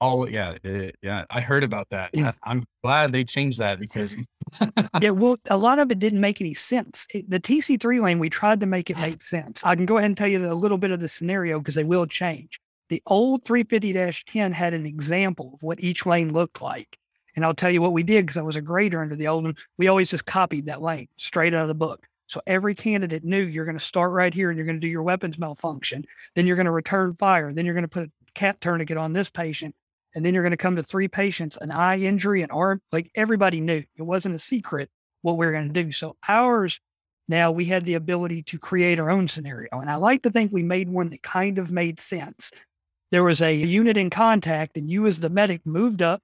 [0.00, 1.24] All yeah, it, yeah.
[1.30, 2.10] I heard about that.
[2.12, 2.32] Yeah.
[2.44, 4.14] I'm glad they changed that because
[5.00, 7.06] yeah, well, a lot of it didn't make any sense.
[7.12, 9.62] It, the TC3 lane, we tried to make it make sense.
[9.64, 11.84] I can go ahead and tell you a little bit of the scenario because they
[11.84, 12.60] will change.
[12.88, 16.96] The old 350-10 had an example of what each lane looked like.
[17.36, 19.44] And I'll tell you what we did because I was a grader under the old
[19.44, 19.56] one.
[19.76, 22.06] We always just copied that lane straight out of the book.
[22.28, 24.88] So every candidate knew you're going to start right here and you're going to do
[24.88, 26.04] your weapons malfunction.
[26.34, 27.52] Then you're going to return fire.
[27.52, 29.74] Then you're going to put a CAT tourniquet on this patient.
[30.14, 32.80] And then you're going to come to three patients, an eye injury, an arm.
[32.92, 34.90] Like everybody knew it wasn't a secret
[35.22, 35.92] what we are going to do.
[35.92, 36.80] So ours
[37.28, 39.68] now we had the ability to create our own scenario.
[39.72, 42.50] And I like to think we made one that kind of made sense.
[43.10, 46.22] There was a unit in contact, and you, as the medic, moved up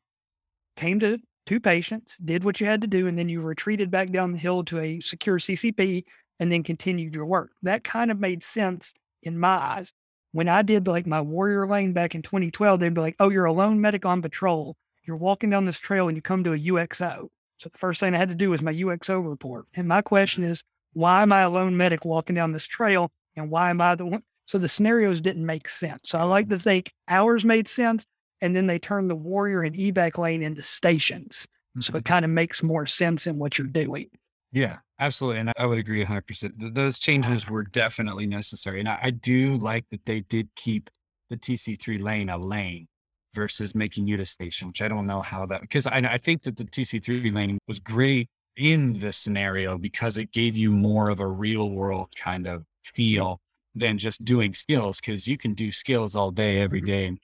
[0.76, 4.10] came to two patients, did what you had to do, and then you retreated back
[4.10, 6.04] down the hill to a secure CCP
[6.40, 7.52] and then continued your work.
[7.62, 8.92] That kind of made sense
[9.22, 9.92] in my eyes.
[10.34, 13.44] When I did like my warrior lane back in 2012, they'd be like, oh, you're
[13.44, 14.76] a lone medic on patrol.
[15.04, 17.28] You're walking down this trail and you come to a UXO.
[17.58, 19.66] So the first thing I had to do was my UXO report.
[19.74, 20.60] And my question is,
[20.92, 23.12] why am I a lone medic walking down this trail?
[23.36, 24.24] And why am I the one?
[24.46, 26.08] So the scenarios didn't make sense.
[26.08, 28.04] So I like to think ours made sense
[28.40, 31.46] and then they turned the warrior and evac lane into stations.
[31.78, 31.82] Mm-hmm.
[31.82, 34.10] So it kind of makes more sense in what you're doing.
[34.50, 35.40] Yeah, absolutely.
[35.40, 36.74] And I would agree 100%.
[36.74, 38.80] Those changes were definitely necessary.
[38.80, 40.90] And I, I do like that they did keep
[41.30, 42.86] the TC3 lane a lane
[43.34, 46.42] versus making it a station, which I don't know how that, because I, I think
[46.42, 51.20] that the TC3 lane was great in this scenario because it gave you more of
[51.20, 53.40] a real world kind of feel
[53.74, 57.08] than just doing skills because you can do skills all day every mm-hmm.
[57.08, 57.18] and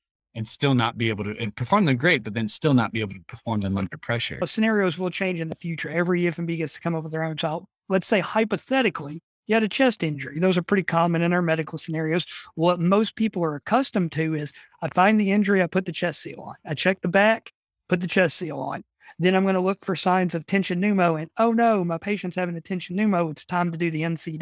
[0.46, 3.14] still not be able to and perform them great, but then still not be able
[3.14, 4.36] to perform them under pressure.
[4.38, 5.90] But scenarios will change in the future.
[5.90, 7.36] Every EFMB gets to come up with their own.
[7.38, 10.38] So let's say hypothetically, you had a chest injury.
[10.38, 12.24] Those are pretty common in our medical scenarios.
[12.54, 16.22] What most people are accustomed to is I find the injury, I put the chest
[16.22, 16.54] seal on.
[16.64, 17.50] I check the back,
[17.88, 18.84] put the chest seal on.
[19.18, 22.36] Then I'm going to look for signs of tension pneumo and oh no, my patient's
[22.36, 23.30] having a tension pneumo.
[23.32, 24.38] It's time to do the NCD.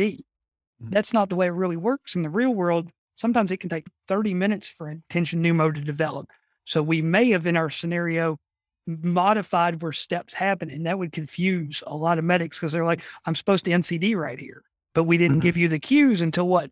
[0.81, 0.91] Mm-hmm.
[0.91, 3.87] That's not the way it really works in the real world sometimes it can take
[4.07, 6.31] 30 minutes for tension pneumo to develop.
[6.65, 8.39] So we may have in our scenario
[8.87, 13.03] modified where steps happen, and that would confuse a lot of medics because they're like,
[13.27, 14.63] I'm supposed to NCD right here,
[14.95, 15.43] but we didn't mm-hmm.
[15.43, 16.71] give you the cues until what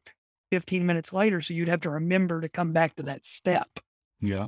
[0.50, 1.40] 15 minutes later.
[1.40, 3.68] So you'd have to remember to come back to that step.
[4.20, 4.46] Yeah.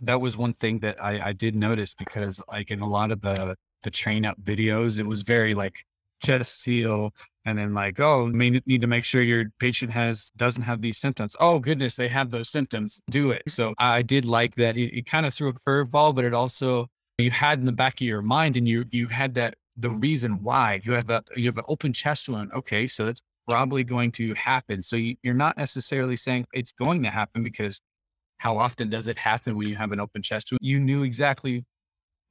[0.00, 3.20] That was one thing that I, I did notice because like in a lot of
[3.20, 5.84] the the train up videos, it was very like
[6.22, 7.12] chest seal
[7.44, 10.98] and then like, oh, may need to make sure your patient has doesn't have these
[10.98, 11.34] symptoms.
[11.40, 13.00] Oh goodness, they have those symptoms.
[13.10, 13.42] Do it.
[13.48, 14.76] So I did like that.
[14.76, 17.94] It, it kind of threw a curveball, but it also you had in the back
[18.00, 21.46] of your mind and you you had that the reason why you have a you
[21.46, 22.50] have an open chest wound.
[22.52, 24.82] Okay, so that's probably going to happen.
[24.82, 27.80] So you, you're not necessarily saying it's going to happen because
[28.36, 30.58] how often does it happen when you have an open chest wound?
[30.60, 31.64] You knew exactly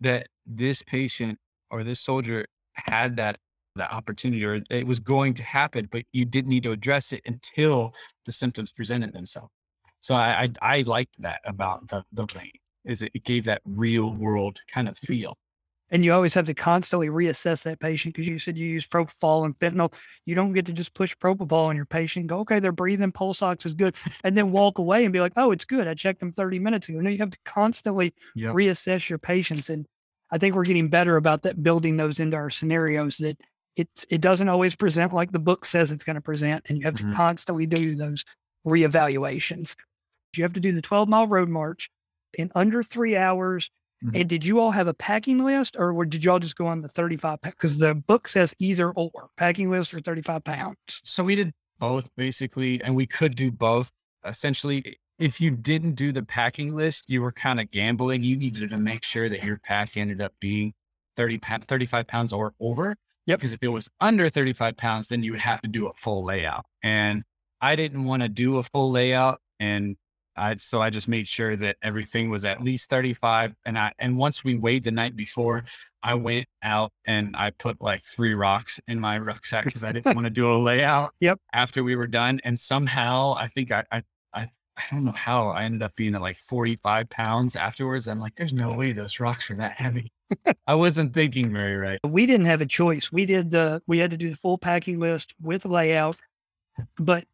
[0.01, 1.39] that this patient
[1.71, 3.37] or this soldier had that
[3.77, 7.21] that opportunity or it was going to happen, but you didn't need to address it
[7.25, 7.93] until
[8.25, 9.51] the symptoms presented themselves.
[9.99, 12.51] So I I, I liked that about the the lane
[12.85, 15.37] is it, it gave that real world kind of feel.
[15.89, 19.45] And you always have to constantly reassess that patient because you said you use propofol
[19.45, 19.93] and fentanyl.
[20.25, 23.41] You don't get to just push propofol on your patient, go, okay, they're breathing, pulse
[23.41, 25.87] ox is good, and then walk away and be like, oh, it's good.
[25.87, 26.99] I checked them 30 minutes ago.
[26.99, 28.53] No, you have to constantly yep.
[28.53, 29.69] reassess your patients.
[29.69, 29.85] And
[30.29, 33.37] I think we're getting better about that, building those into our scenarios that
[33.77, 36.65] it's, it doesn't always present like the book says it's going to present.
[36.67, 37.11] And you have mm-hmm.
[37.11, 38.25] to constantly do those
[38.65, 39.75] reevaluations.
[40.35, 41.89] You have to do the 12 mile road march
[42.33, 43.69] in under three hours
[44.03, 44.15] Mm-hmm.
[44.15, 46.87] And did you all have a packing list or did y'all just go on the
[46.87, 50.77] 35 Because the book says either or packing list or 35 pounds.
[50.87, 53.89] So we did both basically, and we could do both.
[54.25, 58.21] Essentially, if you didn't do the packing list, you were kind of gambling.
[58.21, 60.73] You needed to make sure that your pack ended up being
[61.15, 62.95] 30, 35 pounds or over.
[63.27, 63.39] Yep.
[63.39, 66.23] Because if it was under 35 pounds, then you would have to do a full
[66.23, 66.65] layout.
[66.83, 67.23] And
[67.61, 69.97] I didn't want to do a full layout and
[70.37, 73.53] I, so I just made sure that everything was at least 35.
[73.65, 75.65] And I, and once we weighed the night before,
[76.03, 80.15] I went out and I put like three rocks in my rucksack because I didn't
[80.15, 81.13] want to do a layout.
[81.19, 81.39] Yep.
[81.53, 82.39] After we were done.
[82.43, 86.13] And somehow I think I, I, I, I don't know how I ended up being
[86.13, 88.07] at like 45 pounds afterwards.
[88.07, 90.11] I'm like, there's no way those rocks are that heavy.
[90.67, 91.99] I wasn't thinking very right.
[92.03, 93.11] We didn't have a choice.
[93.11, 96.17] We did the, we had to do the full packing list with layout,
[96.97, 97.25] but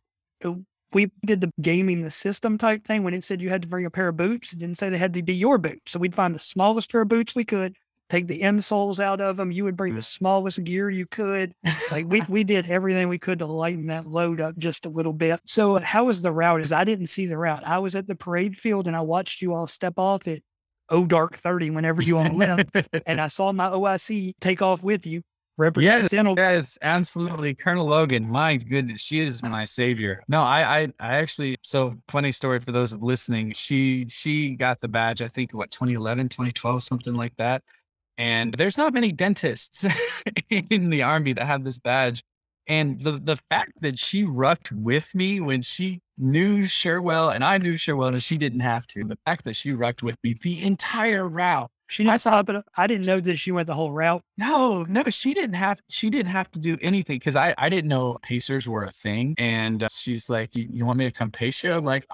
[0.44, 0.54] uh,
[0.94, 3.86] we did the gaming the system type thing when it said you had to bring
[3.86, 4.54] a pair of boots.
[4.54, 5.92] It didn't say they had to be your boots.
[5.92, 7.76] So we'd find the smallest pair of boots we could,
[8.10, 9.52] take the insoles out of them.
[9.52, 10.06] You would bring the mm.
[10.06, 11.54] smallest gear you could.
[11.92, 15.14] Like we, we did everything we could to lighten that load up just a little
[15.14, 15.40] bit.
[15.46, 16.62] So how was the route?
[16.62, 17.64] Is I didn't see the route.
[17.66, 20.40] I was at the parade field and I watched you all step off at
[20.94, 22.78] Oh Dark 30 whenever you all left.
[23.06, 25.24] and I saw my OIC take off with you
[25.58, 26.38] representative.
[26.38, 27.56] Yes, yes, absolutely.
[27.56, 30.24] Colonel Logan, my goodness, she is my savior.
[30.28, 33.54] No, I, I, I actually, so funny story for those of listening.
[33.54, 37.64] She, she got the badge, I think what, 2011, 2012, something like that.
[38.18, 39.86] And there's not many dentists
[40.50, 42.24] in the army that have this badge.
[42.68, 47.58] And the, the fact that she rucked with me when she knew Sherwell and I
[47.58, 50.64] knew Sherwell and she didn't have to, the fact that she rucked with me the
[50.64, 54.24] entire route she I saw, but I didn't know that she went the whole route.
[54.38, 55.80] No, no, she didn't have.
[55.90, 59.36] She didn't have to do anything because I I didn't know pacers were a thing.
[59.38, 62.08] And uh, she's like, you, you, want me to come pace you?" I'm like,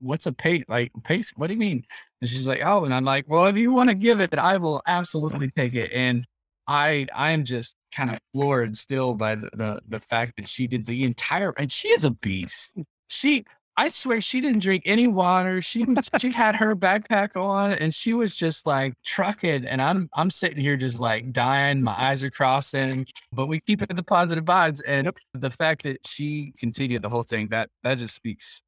[0.00, 0.64] "What's a pace?
[0.68, 1.32] Like pace?
[1.36, 1.84] What do you mean?"
[2.20, 4.58] And she's like, "Oh," and I'm like, "Well, if you want to give it, I
[4.58, 6.24] will absolutely take it." And
[6.68, 10.66] I I am just kind of floored still by the, the the fact that she
[10.66, 12.72] did the entire and she is a beast.
[13.08, 13.44] She
[13.78, 15.60] I swear she didn't drink any water.
[15.60, 15.86] She
[16.18, 19.66] she had her backpack on and she was just like trucking.
[19.66, 21.82] And I'm I'm sitting here just like dying.
[21.82, 24.80] My eyes are crossing, but we keep it the positive vibes.
[24.86, 28.60] And the fact that she continued the whole thing, that that just speaks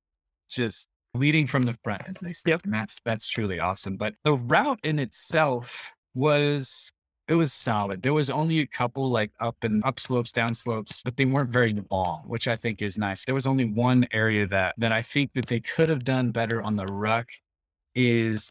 [0.51, 2.51] just leading from the front, as they say.
[2.51, 2.65] Yep.
[2.65, 3.97] And that's that's truly awesome.
[3.97, 6.91] But the route in itself was
[7.29, 8.03] it was solid.
[8.03, 11.51] There was only a couple like up and up slopes, down slopes, but they weren't
[11.51, 13.27] very long, which I think is nice.
[13.27, 16.63] There was only one area that that I think that they could have done better
[16.63, 17.29] on the ruck
[17.95, 18.51] is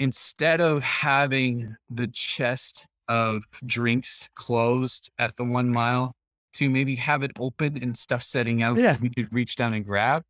[0.00, 6.12] instead of having the chest of drinks closed at the one mile
[6.54, 8.94] to maybe have it open and stuff setting out yeah.
[8.94, 10.22] so we could reach down and grab.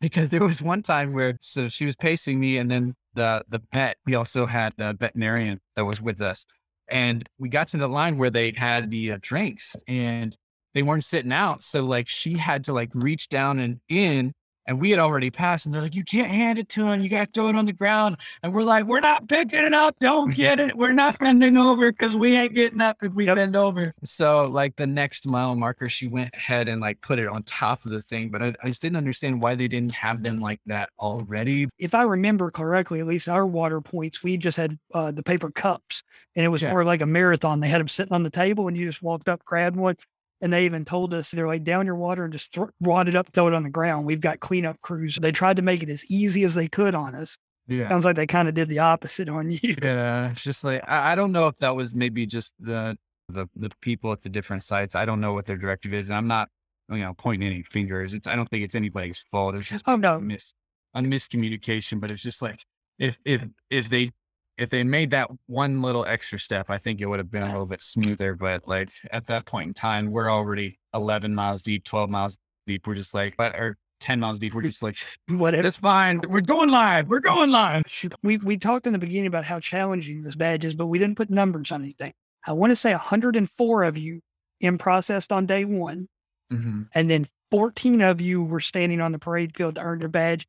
[0.00, 3.60] Because there was one time where so she was pacing me and then the the
[3.72, 6.46] vet, we also had a veterinarian that was with us.
[6.88, 10.36] And we got to the line where they had the uh, drinks and
[10.74, 11.62] they weren't sitting out.
[11.62, 14.32] So like she had to like reach down and in
[14.66, 17.00] and we had already passed and they're like, you can't hand it to him.
[17.00, 18.16] You got to throw it on the ground.
[18.42, 19.96] And we're like, we're not picking it up.
[20.00, 20.76] Don't get it.
[20.76, 23.36] We're not bending over because we ain't getting up if we yep.
[23.36, 23.92] bend over.
[24.04, 27.84] So like the next mile marker, she went ahead and like put it on top
[27.84, 28.30] of the thing.
[28.30, 31.68] But I, I just didn't understand why they didn't have them like that already.
[31.78, 35.50] If I remember correctly, at least our water points, we just had uh, the paper
[35.50, 36.02] cups
[36.34, 36.70] and it was yeah.
[36.70, 37.60] more like a marathon.
[37.60, 39.96] They had them sitting on the table and you just walked up, grabbed one.
[40.40, 43.16] And they even told us they're like down your water and just throw, wad it
[43.16, 44.04] up, throw it on the ground.
[44.04, 45.18] We've got cleanup crews.
[45.20, 47.38] They tried to make it as easy as they could on us.
[47.68, 47.88] Yeah.
[47.88, 49.74] Sounds like they kind of did the opposite on you.
[49.82, 50.30] Yeah.
[50.30, 52.96] It's just like I, I don't know if that was maybe just the
[53.28, 54.94] the the people at the different sites.
[54.94, 56.10] I don't know what their directive is.
[56.10, 56.48] And I'm not,
[56.90, 58.14] you know, pointing any fingers.
[58.14, 59.54] It's I don't think it's anybody's fault.
[59.54, 60.52] It's just Oh no, mis
[60.94, 62.00] a miscommunication.
[62.00, 62.62] But it's just like
[62.98, 64.12] if if if they
[64.58, 67.50] if they made that one little extra step, I think it would have been a
[67.50, 68.34] little bit smoother.
[68.34, 72.86] But like at that point in time, we're already 11 miles deep, 12 miles deep.
[72.86, 74.54] We're just like, but or 10 miles deep.
[74.54, 74.96] We're just like,
[75.28, 75.66] whatever.
[75.66, 76.20] It's fine.
[76.28, 77.08] We're going live.
[77.08, 77.82] We're going live.
[78.22, 81.16] We we talked in the beginning about how challenging this badge is, but we didn't
[81.16, 82.12] put numbers on anything.
[82.46, 84.20] I want to say 104 of you
[84.60, 86.08] in processed on day one,
[86.52, 86.82] Mm-hmm.
[86.94, 90.46] and then 14 of you were standing on the parade field to earn your badge.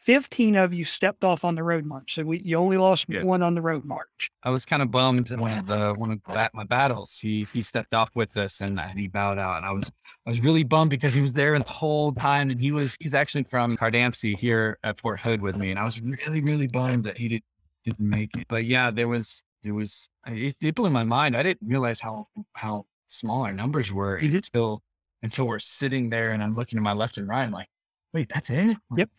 [0.00, 3.22] 15 of you stepped off on the road march, so we you only lost Yeah.
[3.22, 4.30] one on the road march.
[4.42, 7.18] I was kind of bummed when of the one of bat, my battles.
[7.18, 9.58] He he stepped off with us and, and he bowed out.
[9.58, 9.92] And I was
[10.26, 13.14] I was really bummed because he was there the whole time and he was he's
[13.14, 15.70] actually from Cardamsey here at Fort Hood with me.
[15.70, 17.42] And I was really really bummed that he did,
[17.84, 18.46] didn't make it.
[18.48, 21.36] But yeah, there was there was it, it blew my mind.
[21.36, 24.36] I didn't realize how how small our numbers were Mhm.
[24.36, 24.82] until
[25.22, 27.42] until we're sitting there and I'm looking to my left and right.
[27.42, 27.68] I'm like,
[28.14, 28.78] wait, that's it?
[28.96, 29.10] Yep.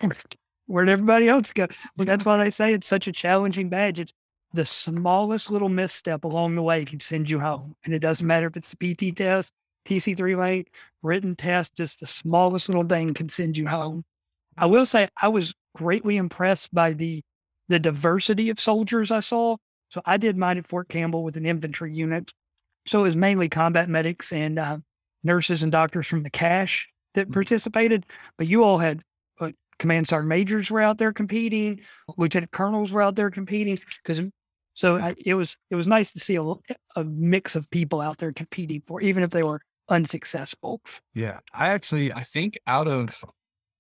[0.72, 1.68] Where'd everybody else go?
[1.98, 4.00] Well, that's why they say it's such a challenging badge.
[4.00, 4.14] It's
[4.54, 7.76] the smallest little misstep along the way can send you home.
[7.84, 9.52] And it doesn't matter if it's the PT test,
[9.86, 10.66] TC3 lane,
[11.04, 14.04] written test, just the smallest little thing can send you home.
[14.58, 17.22] I will say I was greatly impressed by the
[17.70, 19.56] the diversity of soldiers I saw.
[19.90, 22.32] So I did mine at Fort Campbell with an infantry unit.
[22.86, 24.78] So it was mainly combat medics and uh,
[25.24, 27.34] nurses and doctors from the cache that Mhm.
[27.34, 28.06] participated.
[28.38, 29.04] But you all had
[29.82, 31.82] command sergeant majors were out there competing,
[32.16, 33.78] lieutenant colonels were out there competing.
[34.04, 34.22] Because
[34.74, 38.32] so I, it was it was nice to see a mix of people out there
[38.32, 40.82] competing for, even if they were unsuccessful.
[41.14, 41.40] Yeah.
[41.54, 43.22] I actually I think out of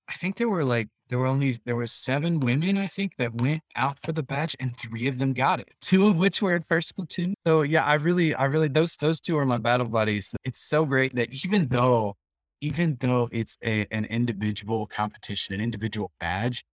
[0.10, 3.36] I think there were like there were only there were seven women I think that
[3.36, 5.70] went out for the badge and three of them got it.
[5.82, 7.36] Two of which were in first platoon.
[7.46, 10.34] So yeah, I really I really those those two are my battle buddies.
[10.44, 12.16] It's so great that even though
[12.62, 16.64] even though it's a an individual competition, an individual badge,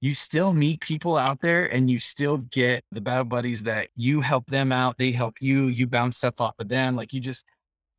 [0.00, 4.20] you still meet people out there and you still get the battle buddies that you
[4.20, 6.94] help them out, they help you, you bounce stuff off of them.
[6.94, 7.44] Like you just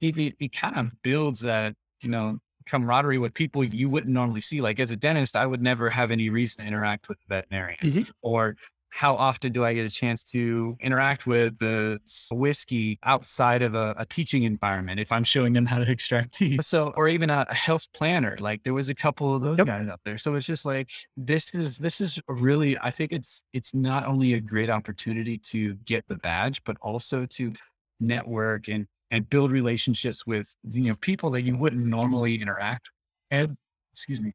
[0.01, 4.41] it, it, it kind of builds that, you know, camaraderie with people you wouldn't normally
[4.41, 4.61] see.
[4.61, 7.79] Like as a dentist, I would never have any reason to interact with a veterinarian.
[8.21, 8.55] Or
[8.89, 11.99] how often do I get a chance to interact with the
[12.31, 16.57] whiskey outside of a, a teaching environment if I'm showing them how to extract tea?
[16.61, 18.35] So, or even a, a health planner.
[18.39, 19.67] Like there was a couple of those Yep.
[19.67, 20.17] guys out there.
[20.17, 22.77] So it's just like this is this is really.
[22.79, 27.25] I think it's it's not only a great opportunity to get the badge, but also
[27.25, 27.53] to
[27.99, 32.89] network and and build relationships with you know people that you wouldn't normally interact.
[33.31, 33.57] And
[33.93, 34.33] excuse me,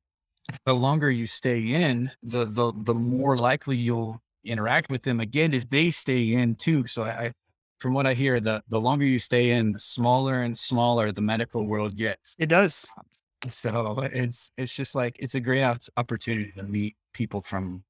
[0.67, 5.55] the longer you stay in, the the the more likely you'll interact with them again
[5.55, 6.87] if they stay in too.
[6.87, 7.33] So I,
[7.81, 11.23] from what I hear, the the longer you stay in, the smaller and smaller the
[11.23, 12.35] medical world gets.
[12.39, 12.87] It does.
[12.99, 15.65] Um, so it's it's just like it's a great
[15.97, 17.85] opportunity to meet people from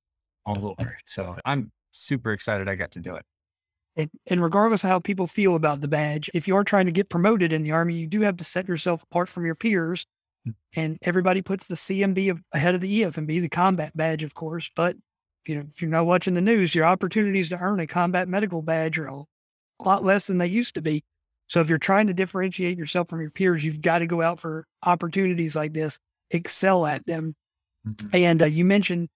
[0.47, 0.97] all over.
[1.05, 3.25] So I'm super excited I got to do it.
[3.97, 6.93] And, and regardless of how people feel about the badge, if you are trying to
[6.93, 10.07] get promoted in the Army, you do have to set yourself apart from your peers.
[10.47, 10.55] Mm.
[10.75, 14.71] And everybody puts the CMB ahead of the EFMB, the combat badge, of course.
[14.75, 14.97] But
[15.47, 18.63] you know, if you're not watching the news, your opportunities to earn a combat medical
[18.63, 19.25] badge are a
[19.85, 21.05] lot less than they used to be.
[21.47, 24.41] So if you're trying to differentiate yourself from your peers, you've got to go out
[24.41, 25.99] for opportunities like this,
[26.31, 27.35] excel at them.
[28.13, 29.09] And uh, you mentioned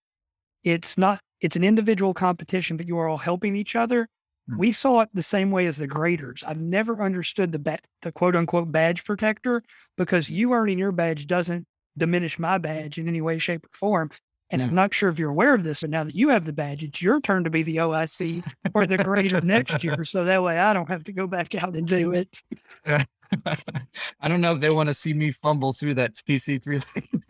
[0.63, 4.09] it's not it's an individual competition, but you are all helping each other.
[4.51, 4.59] Mm.
[4.59, 6.45] We saw it the same way as the graders.
[6.47, 9.63] I've never understood the ba- the quote unquote badge protector
[9.97, 11.67] because you earning your badge doesn't
[11.97, 14.11] diminish my badge in any way, shape, or form.
[14.51, 16.55] And I'm not sure if you're aware of this, but now that you have the
[16.55, 18.43] badge, it's your turn to be the OIC
[18.75, 20.03] or the grader next year.
[20.05, 22.43] So that way I don't have to go back out and do it.
[22.87, 27.23] I don't know if they want to see me fumble through that TC3 lane.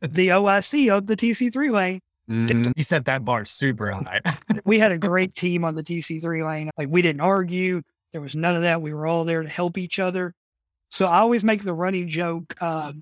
[0.02, 2.00] The OIC of the TC3 lane
[2.30, 2.72] Mhm.
[2.74, 4.20] You set that bar super high.
[4.64, 6.70] we had a great team on the TC3 lane.
[6.78, 7.82] Like we didn't argue.
[8.12, 8.80] There was none of that.
[8.80, 10.32] We were all there to help each other.
[10.90, 12.54] So I always make the running joke.
[12.60, 12.94] Uh,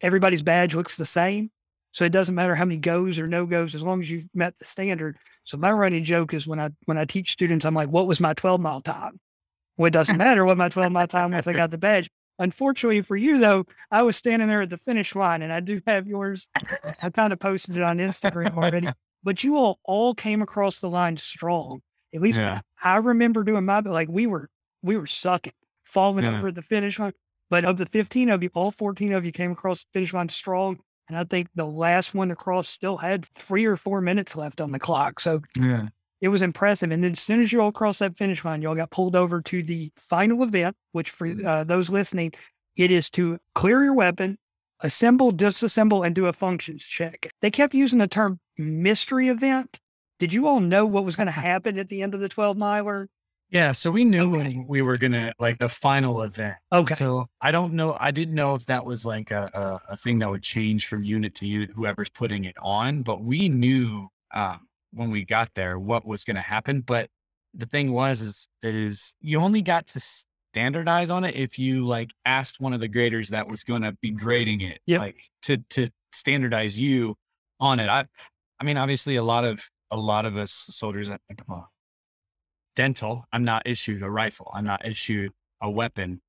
[0.00, 1.50] everybody's badge looks the same.
[1.94, 4.58] So it doesn't matter how many goes or no goes, as long as you've met
[4.58, 5.16] the standard.
[5.44, 8.18] So my running joke is when I when I teach students, I'm like, "What was
[8.20, 9.20] my 12 mile time?"
[9.76, 11.46] Well, it doesn't matter what my 12 mile time was.
[11.46, 12.10] I got the badge.
[12.40, 15.80] Unfortunately for you, though, I was standing there at the finish line, and I do
[15.86, 16.48] have yours.
[17.00, 18.88] I kind of posted it on Instagram already
[19.22, 21.80] but you all all came across the line strong.
[22.14, 22.60] At least Yeah.
[22.82, 24.50] I remember doing my, like we were,
[24.82, 25.54] we were sucking.
[25.84, 26.36] falling Yeah.
[26.38, 27.12] over the finish line.
[27.50, 30.28] But of the 15 of you, all 14 of you came across the finish line
[30.28, 30.78] strong.
[31.08, 34.72] And I think the last one across still had three or four minutes left on
[34.72, 35.20] the clock.
[35.20, 35.88] So Yeah.
[36.20, 36.90] it was impressive.
[36.90, 39.42] And then as soon as you all crossed that finish line, y'all got pulled over
[39.42, 42.32] to the final event, which for uh, those listening,
[42.76, 44.38] it is to clear your weapon,
[44.80, 47.30] assemble, disassemble, and do a functions check.
[47.42, 49.80] They kept using the term mystery event.
[50.18, 52.56] Did you all know what was going to happen at the end of the 12
[52.56, 53.08] miler?
[53.54, 53.70] Yeah.
[53.70, 56.56] So we knew when we were gonna like the final event.
[56.72, 56.94] Okay.
[56.94, 57.96] So I don't know.
[57.98, 59.48] I didn't know if that was like a,
[59.88, 63.02] a, a thing that would change from unit to unit, whoever's putting it on.
[63.02, 66.80] But we knew um, when we got there what was going to happen.
[66.80, 67.08] But
[67.54, 70.00] the thing was, is is you only got to
[70.52, 73.92] standardize on it if you like asked one of the graders that was going to
[74.02, 75.00] be grading it, Yep.
[75.00, 77.14] like to to standardize you
[77.60, 77.88] on it.
[77.88, 78.04] I,
[78.60, 81.08] I mean, obviously, a lot of a lot of us soldiers
[82.74, 83.24] dental.
[83.32, 84.50] I'm not issued a rifle.
[84.54, 86.20] I'm not issued a weapon.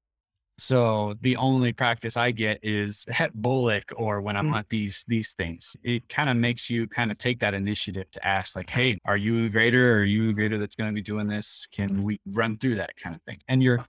[0.58, 4.56] So the only practice I get is at BOLC or when I'm Mm.
[4.60, 5.76] at these these things.
[5.84, 9.18] It kind of makes you kind of take that initiative to ask, like, "Hey, are
[9.18, 9.96] you a grader?
[9.98, 11.68] Or are you a grader that's going to be doing this?
[11.72, 13.86] Can we run through that kind of thing?" And you're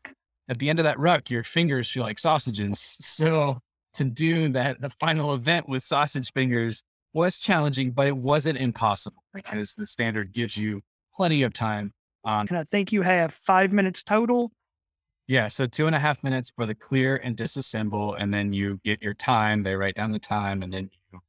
[0.48, 2.96] at the end of that ruck, your fingers feel like sausages.
[3.00, 3.60] So
[3.94, 6.82] to do that, the final event with sausage fingers
[7.14, 10.82] was challenging, but it wasn't impossible because the standard gives you
[11.16, 11.92] plenty of time
[12.26, 14.52] Um, on And I think you have five minutes total.
[15.28, 18.80] yeah, so two and a half minutes for the clear and disassemble, and then you
[18.84, 19.62] get your time.
[19.62, 21.20] They write down the time, and then you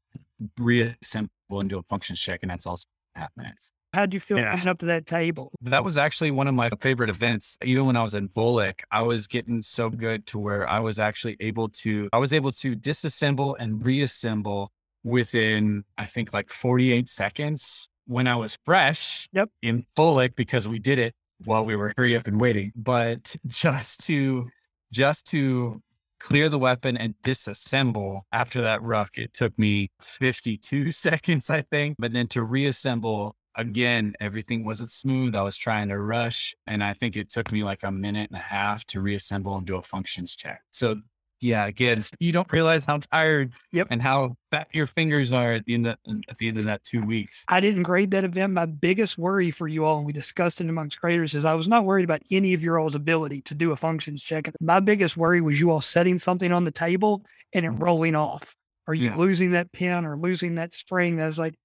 [0.59, 2.85] reassemble and do a function check, and that's also
[3.15, 3.71] half minutes.
[3.93, 4.51] How'd you feel Yeah.
[4.51, 5.51] coming up to that table?
[5.61, 7.57] That was actually one of my favorite events.
[7.63, 10.99] Even when I was in BOLC, I was getting so good to where I was
[10.99, 14.71] actually able to, I was able to disassemble and reassemble
[15.03, 19.49] within, I think, like 48 seconds when I was fresh Yep.
[19.61, 21.13] in BOLC because we did it
[21.45, 22.71] while we were hurry up and waiting.
[22.75, 24.49] But just to,
[24.91, 25.81] just to
[26.19, 31.97] clear the weapon and disassemble after that ruck, it took me 52 seconds, I think.
[31.99, 35.35] But then to reassemble again, everything wasn't smooth.
[35.35, 38.39] I was trying to rush, and I think it took me like a minute and
[38.39, 40.61] a half to reassemble and do a functions check.
[40.71, 40.97] So,
[41.39, 43.87] yeah, again, you don't realize how tired Yep.
[43.91, 45.97] and how fat your fingers are at the end of
[46.29, 47.43] at the end of that two weeks.
[47.47, 48.53] I didn't grade that event.
[48.53, 51.67] My biggest worry for you all, and we discussed it amongst graders, is I was
[51.67, 54.49] not worried about any of your all's ability to do a functions check.
[54.61, 57.23] My biggest worry was you all setting something on the table
[57.53, 57.83] and it mm-hmm.
[57.83, 58.55] rolling off.
[58.87, 59.17] Are you Yeah.
[59.17, 61.17] losing that pin or losing that string?
[61.17, 61.55] That was like,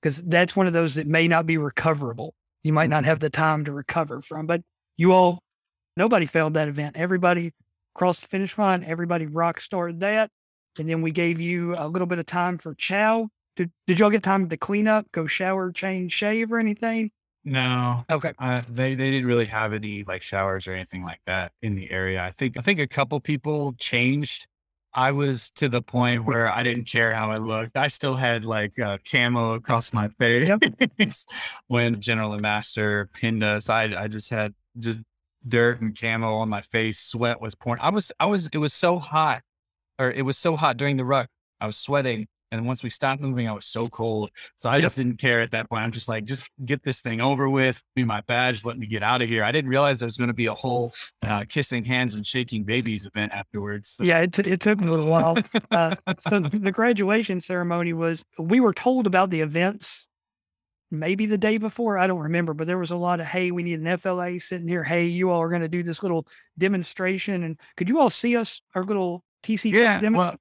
[0.00, 2.34] because that's one of those that may not be recoverable.
[2.64, 2.90] You might mm-hmm.
[2.90, 4.46] not have the time to recover from.
[4.46, 4.62] But
[4.96, 5.40] you all,
[5.96, 6.96] nobody failed that event.
[6.96, 7.52] Everybody
[7.94, 8.84] crossed the finish line.
[8.84, 10.30] Everybody rock starred that.
[10.78, 13.28] And then we gave you a little bit of time for chow.
[13.56, 17.10] Did, did y'all get time to clean up, go shower, change, shave, or anything?
[17.44, 18.32] No, Okay.
[18.38, 21.90] uh, they they didn't really have any like showers or anything like that in the
[21.90, 22.22] area.
[22.22, 24.46] I think I think a couple people changed.
[24.94, 27.76] I was to the point where I didn't care how I looked.
[27.76, 31.26] I still had like uh, camo across my face
[31.66, 33.68] when General and Master pinned us.
[33.68, 35.00] I I just had just
[35.48, 36.98] dirt and camo on my face.
[36.98, 37.80] Sweat was pouring.
[37.82, 39.42] I was I was it was so hot,
[39.98, 41.28] or it was so hot during the ruck.
[41.60, 42.26] I was sweating.
[42.50, 44.28] And once we stopped moving, I was so cold.
[44.58, 45.84] So I just didn't care at that point.
[45.84, 49.02] I'm just like, just get this thing over with, be my badge, let me get
[49.02, 49.42] out of here.
[49.42, 50.92] I didn't realize there was going to be a whole
[51.26, 53.88] uh, kissing hands and shaking babies event afterwards.
[53.96, 55.38] So- Yeah, it, t- it took me a little while.
[55.70, 60.06] Uh, so the graduation ceremony was, we were told about the events
[60.92, 61.98] maybe the day before.
[61.98, 64.68] I don't remember, but there was a lot of, hey, we need an FLA sitting
[64.68, 64.84] here.
[64.84, 66.26] Hey, you all are going to do this little
[66.58, 67.42] demonstration.
[67.42, 70.00] And could you all see us, our little TC yeah.
[70.08, 70.36] Well,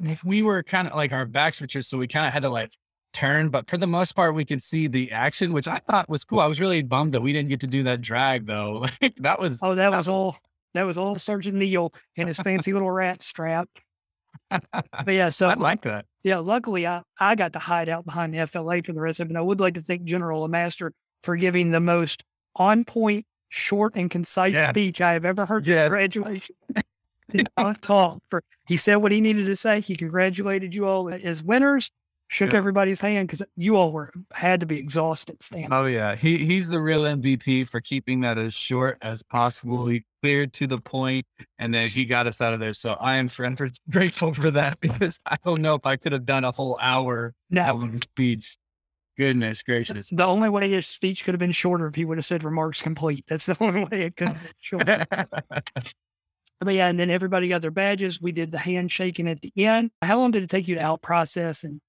[0.00, 2.42] if we were kind of like our backs were turned, so we kind of had
[2.42, 2.72] to like
[3.12, 6.24] turn, but for the most part, we could see the action, which I thought was
[6.24, 6.40] cool.
[6.40, 8.86] I was really bummed that we didn't get to do that drag though.
[9.02, 10.36] Like that was oh, that was all.
[10.74, 13.68] That was all Sergeant Neil and his fancy little rat strap.
[14.50, 16.06] But yeah, so I like that.
[16.22, 19.26] Yeah, luckily I, I got to hide out behind the FLA for the rest of
[19.26, 19.30] it.
[19.30, 20.92] And I would like to thank General Master
[21.22, 22.22] for giving the most
[22.56, 24.70] on point, short, and concise Yeah.
[24.70, 25.88] speech I have ever heard Yeah.
[25.88, 26.54] graduation.
[27.80, 29.80] Talk for he said what he needed to say.
[29.80, 31.90] He congratulated you all as winners,
[32.32, 32.58] shook Yeah.
[32.58, 35.70] everybody's hand because you all were had to be exhausted standing.
[35.72, 39.86] Oh yeah, he he's the real MVP for keeping that as short as possible.
[39.86, 41.26] He cleared to the point,
[41.58, 42.72] and then he got us out of there.
[42.74, 46.24] So I am forever grateful for that because I don't know if I could have
[46.24, 48.56] done a whole hour of speech.
[49.18, 50.08] Goodness gracious.
[50.08, 52.80] the only way his speech could have been shorter if he would have said remarks
[52.80, 53.26] complete.
[53.28, 54.88] That's the only way it could have been short.
[56.60, 58.22] But yeah, and then everybody got their badges.
[58.22, 59.90] We did the handshaking at the end.
[60.00, 61.80] How long did it take you to out process and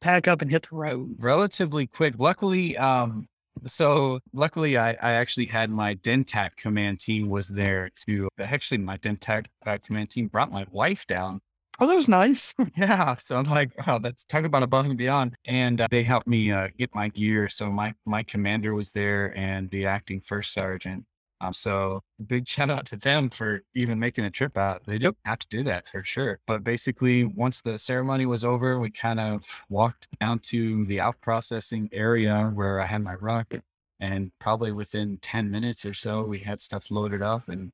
[0.00, 1.16] pack up and hit the road?
[1.18, 2.14] Relatively quick.
[2.18, 3.26] Luckily, um,
[3.66, 8.98] So luckily, I, I actually had my DenTac command team was there to actually my
[8.98, 11.40] DenTac uh, command team brought my wife down.
[11.78, 12.54] Oh, that was nice.
[12.76, 13.16] yeah.
[13.16, 15.34] So I'm like, wow, that's talk about above and beyond.
[15.46, 17.48] And uh, they helped me uh, get my gear.
[17.48, 21.04] So my my commander was there and the acting first sergeant.
[21.40, 24.82] Um, so big shout out to them for even making the trip out.
[24.86, 26.40] They don't have to do that for sure.
[26.46, 31.20] But basically, once the ceremony was over, we kind of walked down to the out
[31.20, 33.54] processing area where I had my ruck.
[34.00, 37.70] And probably within 10 minutes or so, we had stuff loaded up and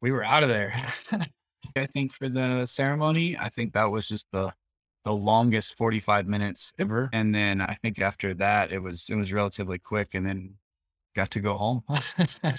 [0.00, 0.74] we were out of there.
[1.76, 4.52] I think for the ceremony, I think that was just the
[5.04, 7.08] the longest 45 minutes ever.
[7.12, 10.54] And then I think after that it was it was relatively quick and then
[11.14, 11.82] got to go home.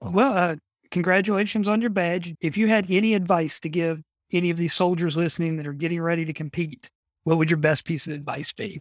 [0.00, 0.56] well, uh,
[0.90, 2.34] congratulations on your badge.
[2.40, 4.02] If you had any advice to give
[4.32, 6.90] any of these soldiers listening that are getting ready to compete,
[7.24, 8.80] what would your best piece of advice be?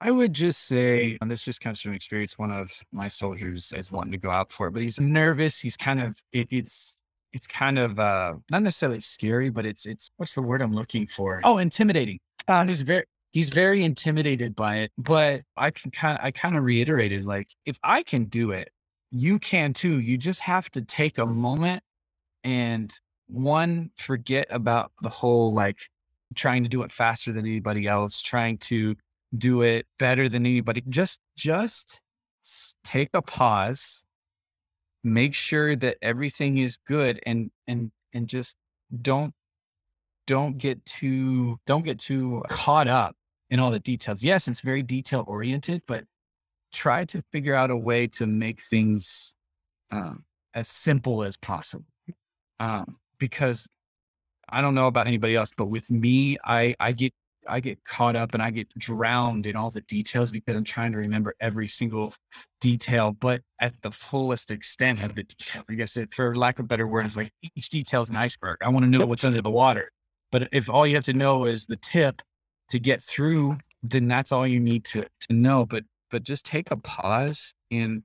[0.00, 2.36] I would just say, and this just comes from experience.
[2.36, 5.60] One of my soldiers is wanting to go out for it, but he's nervous.
[5.60, 6.98] He's kind of it, it's
[7.32, 11.06] it's kind of uh not necessarily scary, but it's it's what's the word I'm looking
[11.06, 11.40] for?
[11.44, 12.18] Oh, intimidating.
[12.48, 14.92] Uh, he's very he's very intimidated by it.
[14.98, 18.70] But I can kind of I kind of reiterated like if I can do it,
[19.10, 20.00] you can too.
[20.00, 21.82] You just have to take a moment
[22.44, 22.92] and
[23.28, 25.80] one forget about the whole like
[26.34, 28.96] trying to do it faster than anybody else, trying to
[29.36, 30.82] do it better than anybody.
[30.88, 32.00] Just just
[32.84, 34.04] take a pause
[35.04, 38.56] make sure that everything is good and and and just
[39.00, 39.34] don't
[40.26, 43.16] don't get too don't get too caught up
[43.52, 44.24] in all the details.
[44.24, 46.04] Yes, it's very detail oriented, but
[46.72, 49.34] try to figure out a way to make things
[49.90, 50.24] um,
[50.54, 51.84] as simple as possible.
[52.58, 53.68] Um, because
[54.48, 57.12] I don't know about anybody else, but with me, I I get
[57.46, 60.92] I get caught up and I get drowned in all the details because I'm trying
[60.92, 62.14] to remember every single
[62.62, 65.62] detail, but at the fullest extent of the detail.
[65.68, 68.58] Like I said, for lack of better words, like each detail is an iceberg.
[68.62, 69.90] I want to know what's under the water.
[70.30, 72.22] But if all you have to know is the tip
[72.70, 75.66] to get through, then that's all you need to to know.
[75.66, 78.02] But but just take a pause and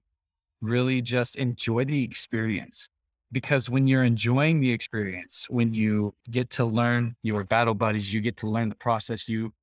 [0.61, 2.89] really just enjoy the experience
[3.31, 8.21] because when you're enjoying the experience, when you get to learn your battle buddies, you
[8.21, 9.53] get to learn the process, you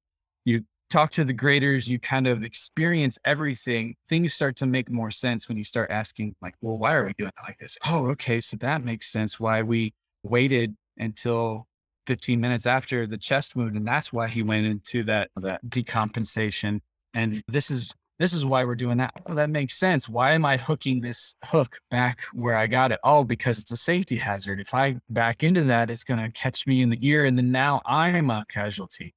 [0.45, 5.11] you talk to the graders, you kind of experience everything, things start to make more
[5.11, 7.77] sense when you start asking, like, well, why are we doing it like this?
[7.89, 8.41] Oh, okay.
[8.41, 11.67] So that makes sense why we waited until
[12.07, 13.77] 15 minutes after the chest wound.
[13.77, 16.81] And that's why he went into that, that decompensation.
[17.15, 19.13] And this is this is why we're doing that.
[19.27, 20.09] Oh, that makes sense.
[20.09, 23.01] Why am I hooking this hook back where I got it?
[23.03, 24.61] Oh, because it's a safety hazard.
[24.61, 27.25] If I back into that, it's going to catch me in the ear.
[27.25, 29.15] And then now I'm a casualty.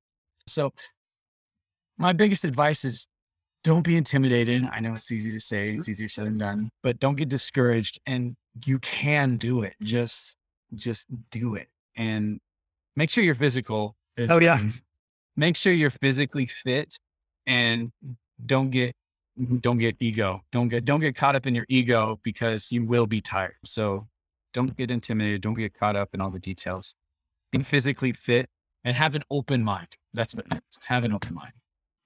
[0.47, 0.73] So,
[1.99, 3.07] my biggest advice is
[3.63, 4.67] don't be intimidated.
[4.71, 5.91] I know it's easy to say, it's mm-hmm.
[5.91, 7.99] easier said than done, but don't get discouraged.
[8.07, 8.35] And
[8.65, 9.75] you can do it.
[9.81, 10.37] Just,
[10.73, 11.67] just do it.
[11.95, 12.39] And
[12.97, 13.95] make sure you're physical.
[14.29, 14.59] Oh, yeah.
[15.37, 16.97] Make sure you're physically fit
[17.45, 17.91] and
[18.45, 18.93] don't get
[19.59, 20.41] don't get ego.
[20.51, 23.53] Don't get don't get caught up in your ego because you will be tired.
[23.63, 24.07] So
[24.53, 25.41] don't get intimidated.
[25.41, 26.95] Don't get caught up in all the details.
[27.51, 28.49] Be physically fit
[28.83, 29.89] and have an open mind.
[30.13, 30.79] That's what it is.
[30.87, 31.53] Have an open mind.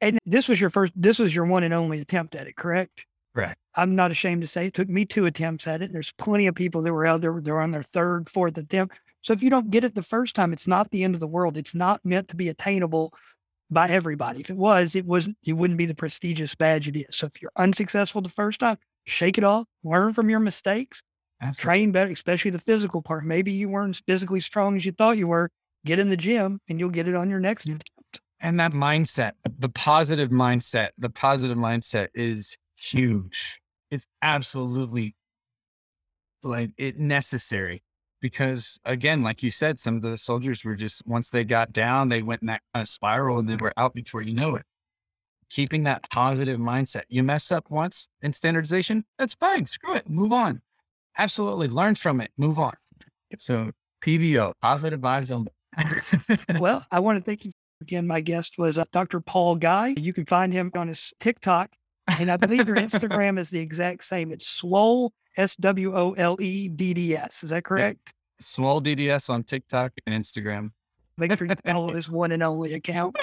[0.02, 3.08] And this was your first this was your one and only attempt at it, correct?
[3.34, 3.58] Correct.
[3.76, 5.94] I'm not ashamed to say it took me two attempts at it.
[5.94, 9.00] There's plenty of people that were out there, they're on their third, fourth attempt.
[9.22, 11.28] So if you don't get it the first time, it's not the end of the
[11.28, 11.58] world.
[11.58, 13.14] It's not meant to be attainable
[13.70, 14.42] by everybody.
[14.42, 17.16] If it was, it wasn't, it wouldn't be the prestigious badge it is.
[17.16, 21.02] So if you're unsuccessful the first time, shake it off, learn from your mistakes,
[21.42, 21.62] Absolutely.
[21.62, 23.26] train better, especially the physical part.
[23.26, 25.50] Maybe you weren't as physically strong as you thought you were.
[25.86, 28.22] Get in the gym and you'll get it on your next attempt.
[28.40, 33.60] And that mindset, the positive mindset, the positive mindset is huge.
[33.90, 35.16] It's absolutely
[36.44, 37.84] like it necessary
[38.22, 42.10] because again, like you said, some of the soldiers were just once they got down,
[42.10, 44.64] they went in that kind of spiral and they were out before you know it.
[45.50, 47.04] Keeping that positive mindset.
[47.10, 49.66] You mess up once in standardization, that's fine.
[49.66, 50.10] Screw it.
[50.10, 50.62] Move on.
[51.18, 51.68] Absolutely.
[51.68, 52.32] Learn from it.
[52.38, 52.74] Move on.
[53.38, 55.52] So PVO, positive vibes only.
[56.60, 57.52] well, I want to thank you
[57.82, 58.08] again.
[58.08, 59.20] My guest was uh, Dr.
[59.20, 60.00] Paul Geuy.
[60.00, 61.72] You can find him on his TikTok.
[62.20, 64.32] And I believe your Instagram is the exact same.
[64.32, 67.44] It's swole S W O L E D D S.
[67.44, 68.00] Is that correct?
[68.08, 68.12] Yeah.
[68.42, 70.72] Swole DDS on TikTok and Instagram.
[71.18, 73.16] Make sure you follow this one and only account.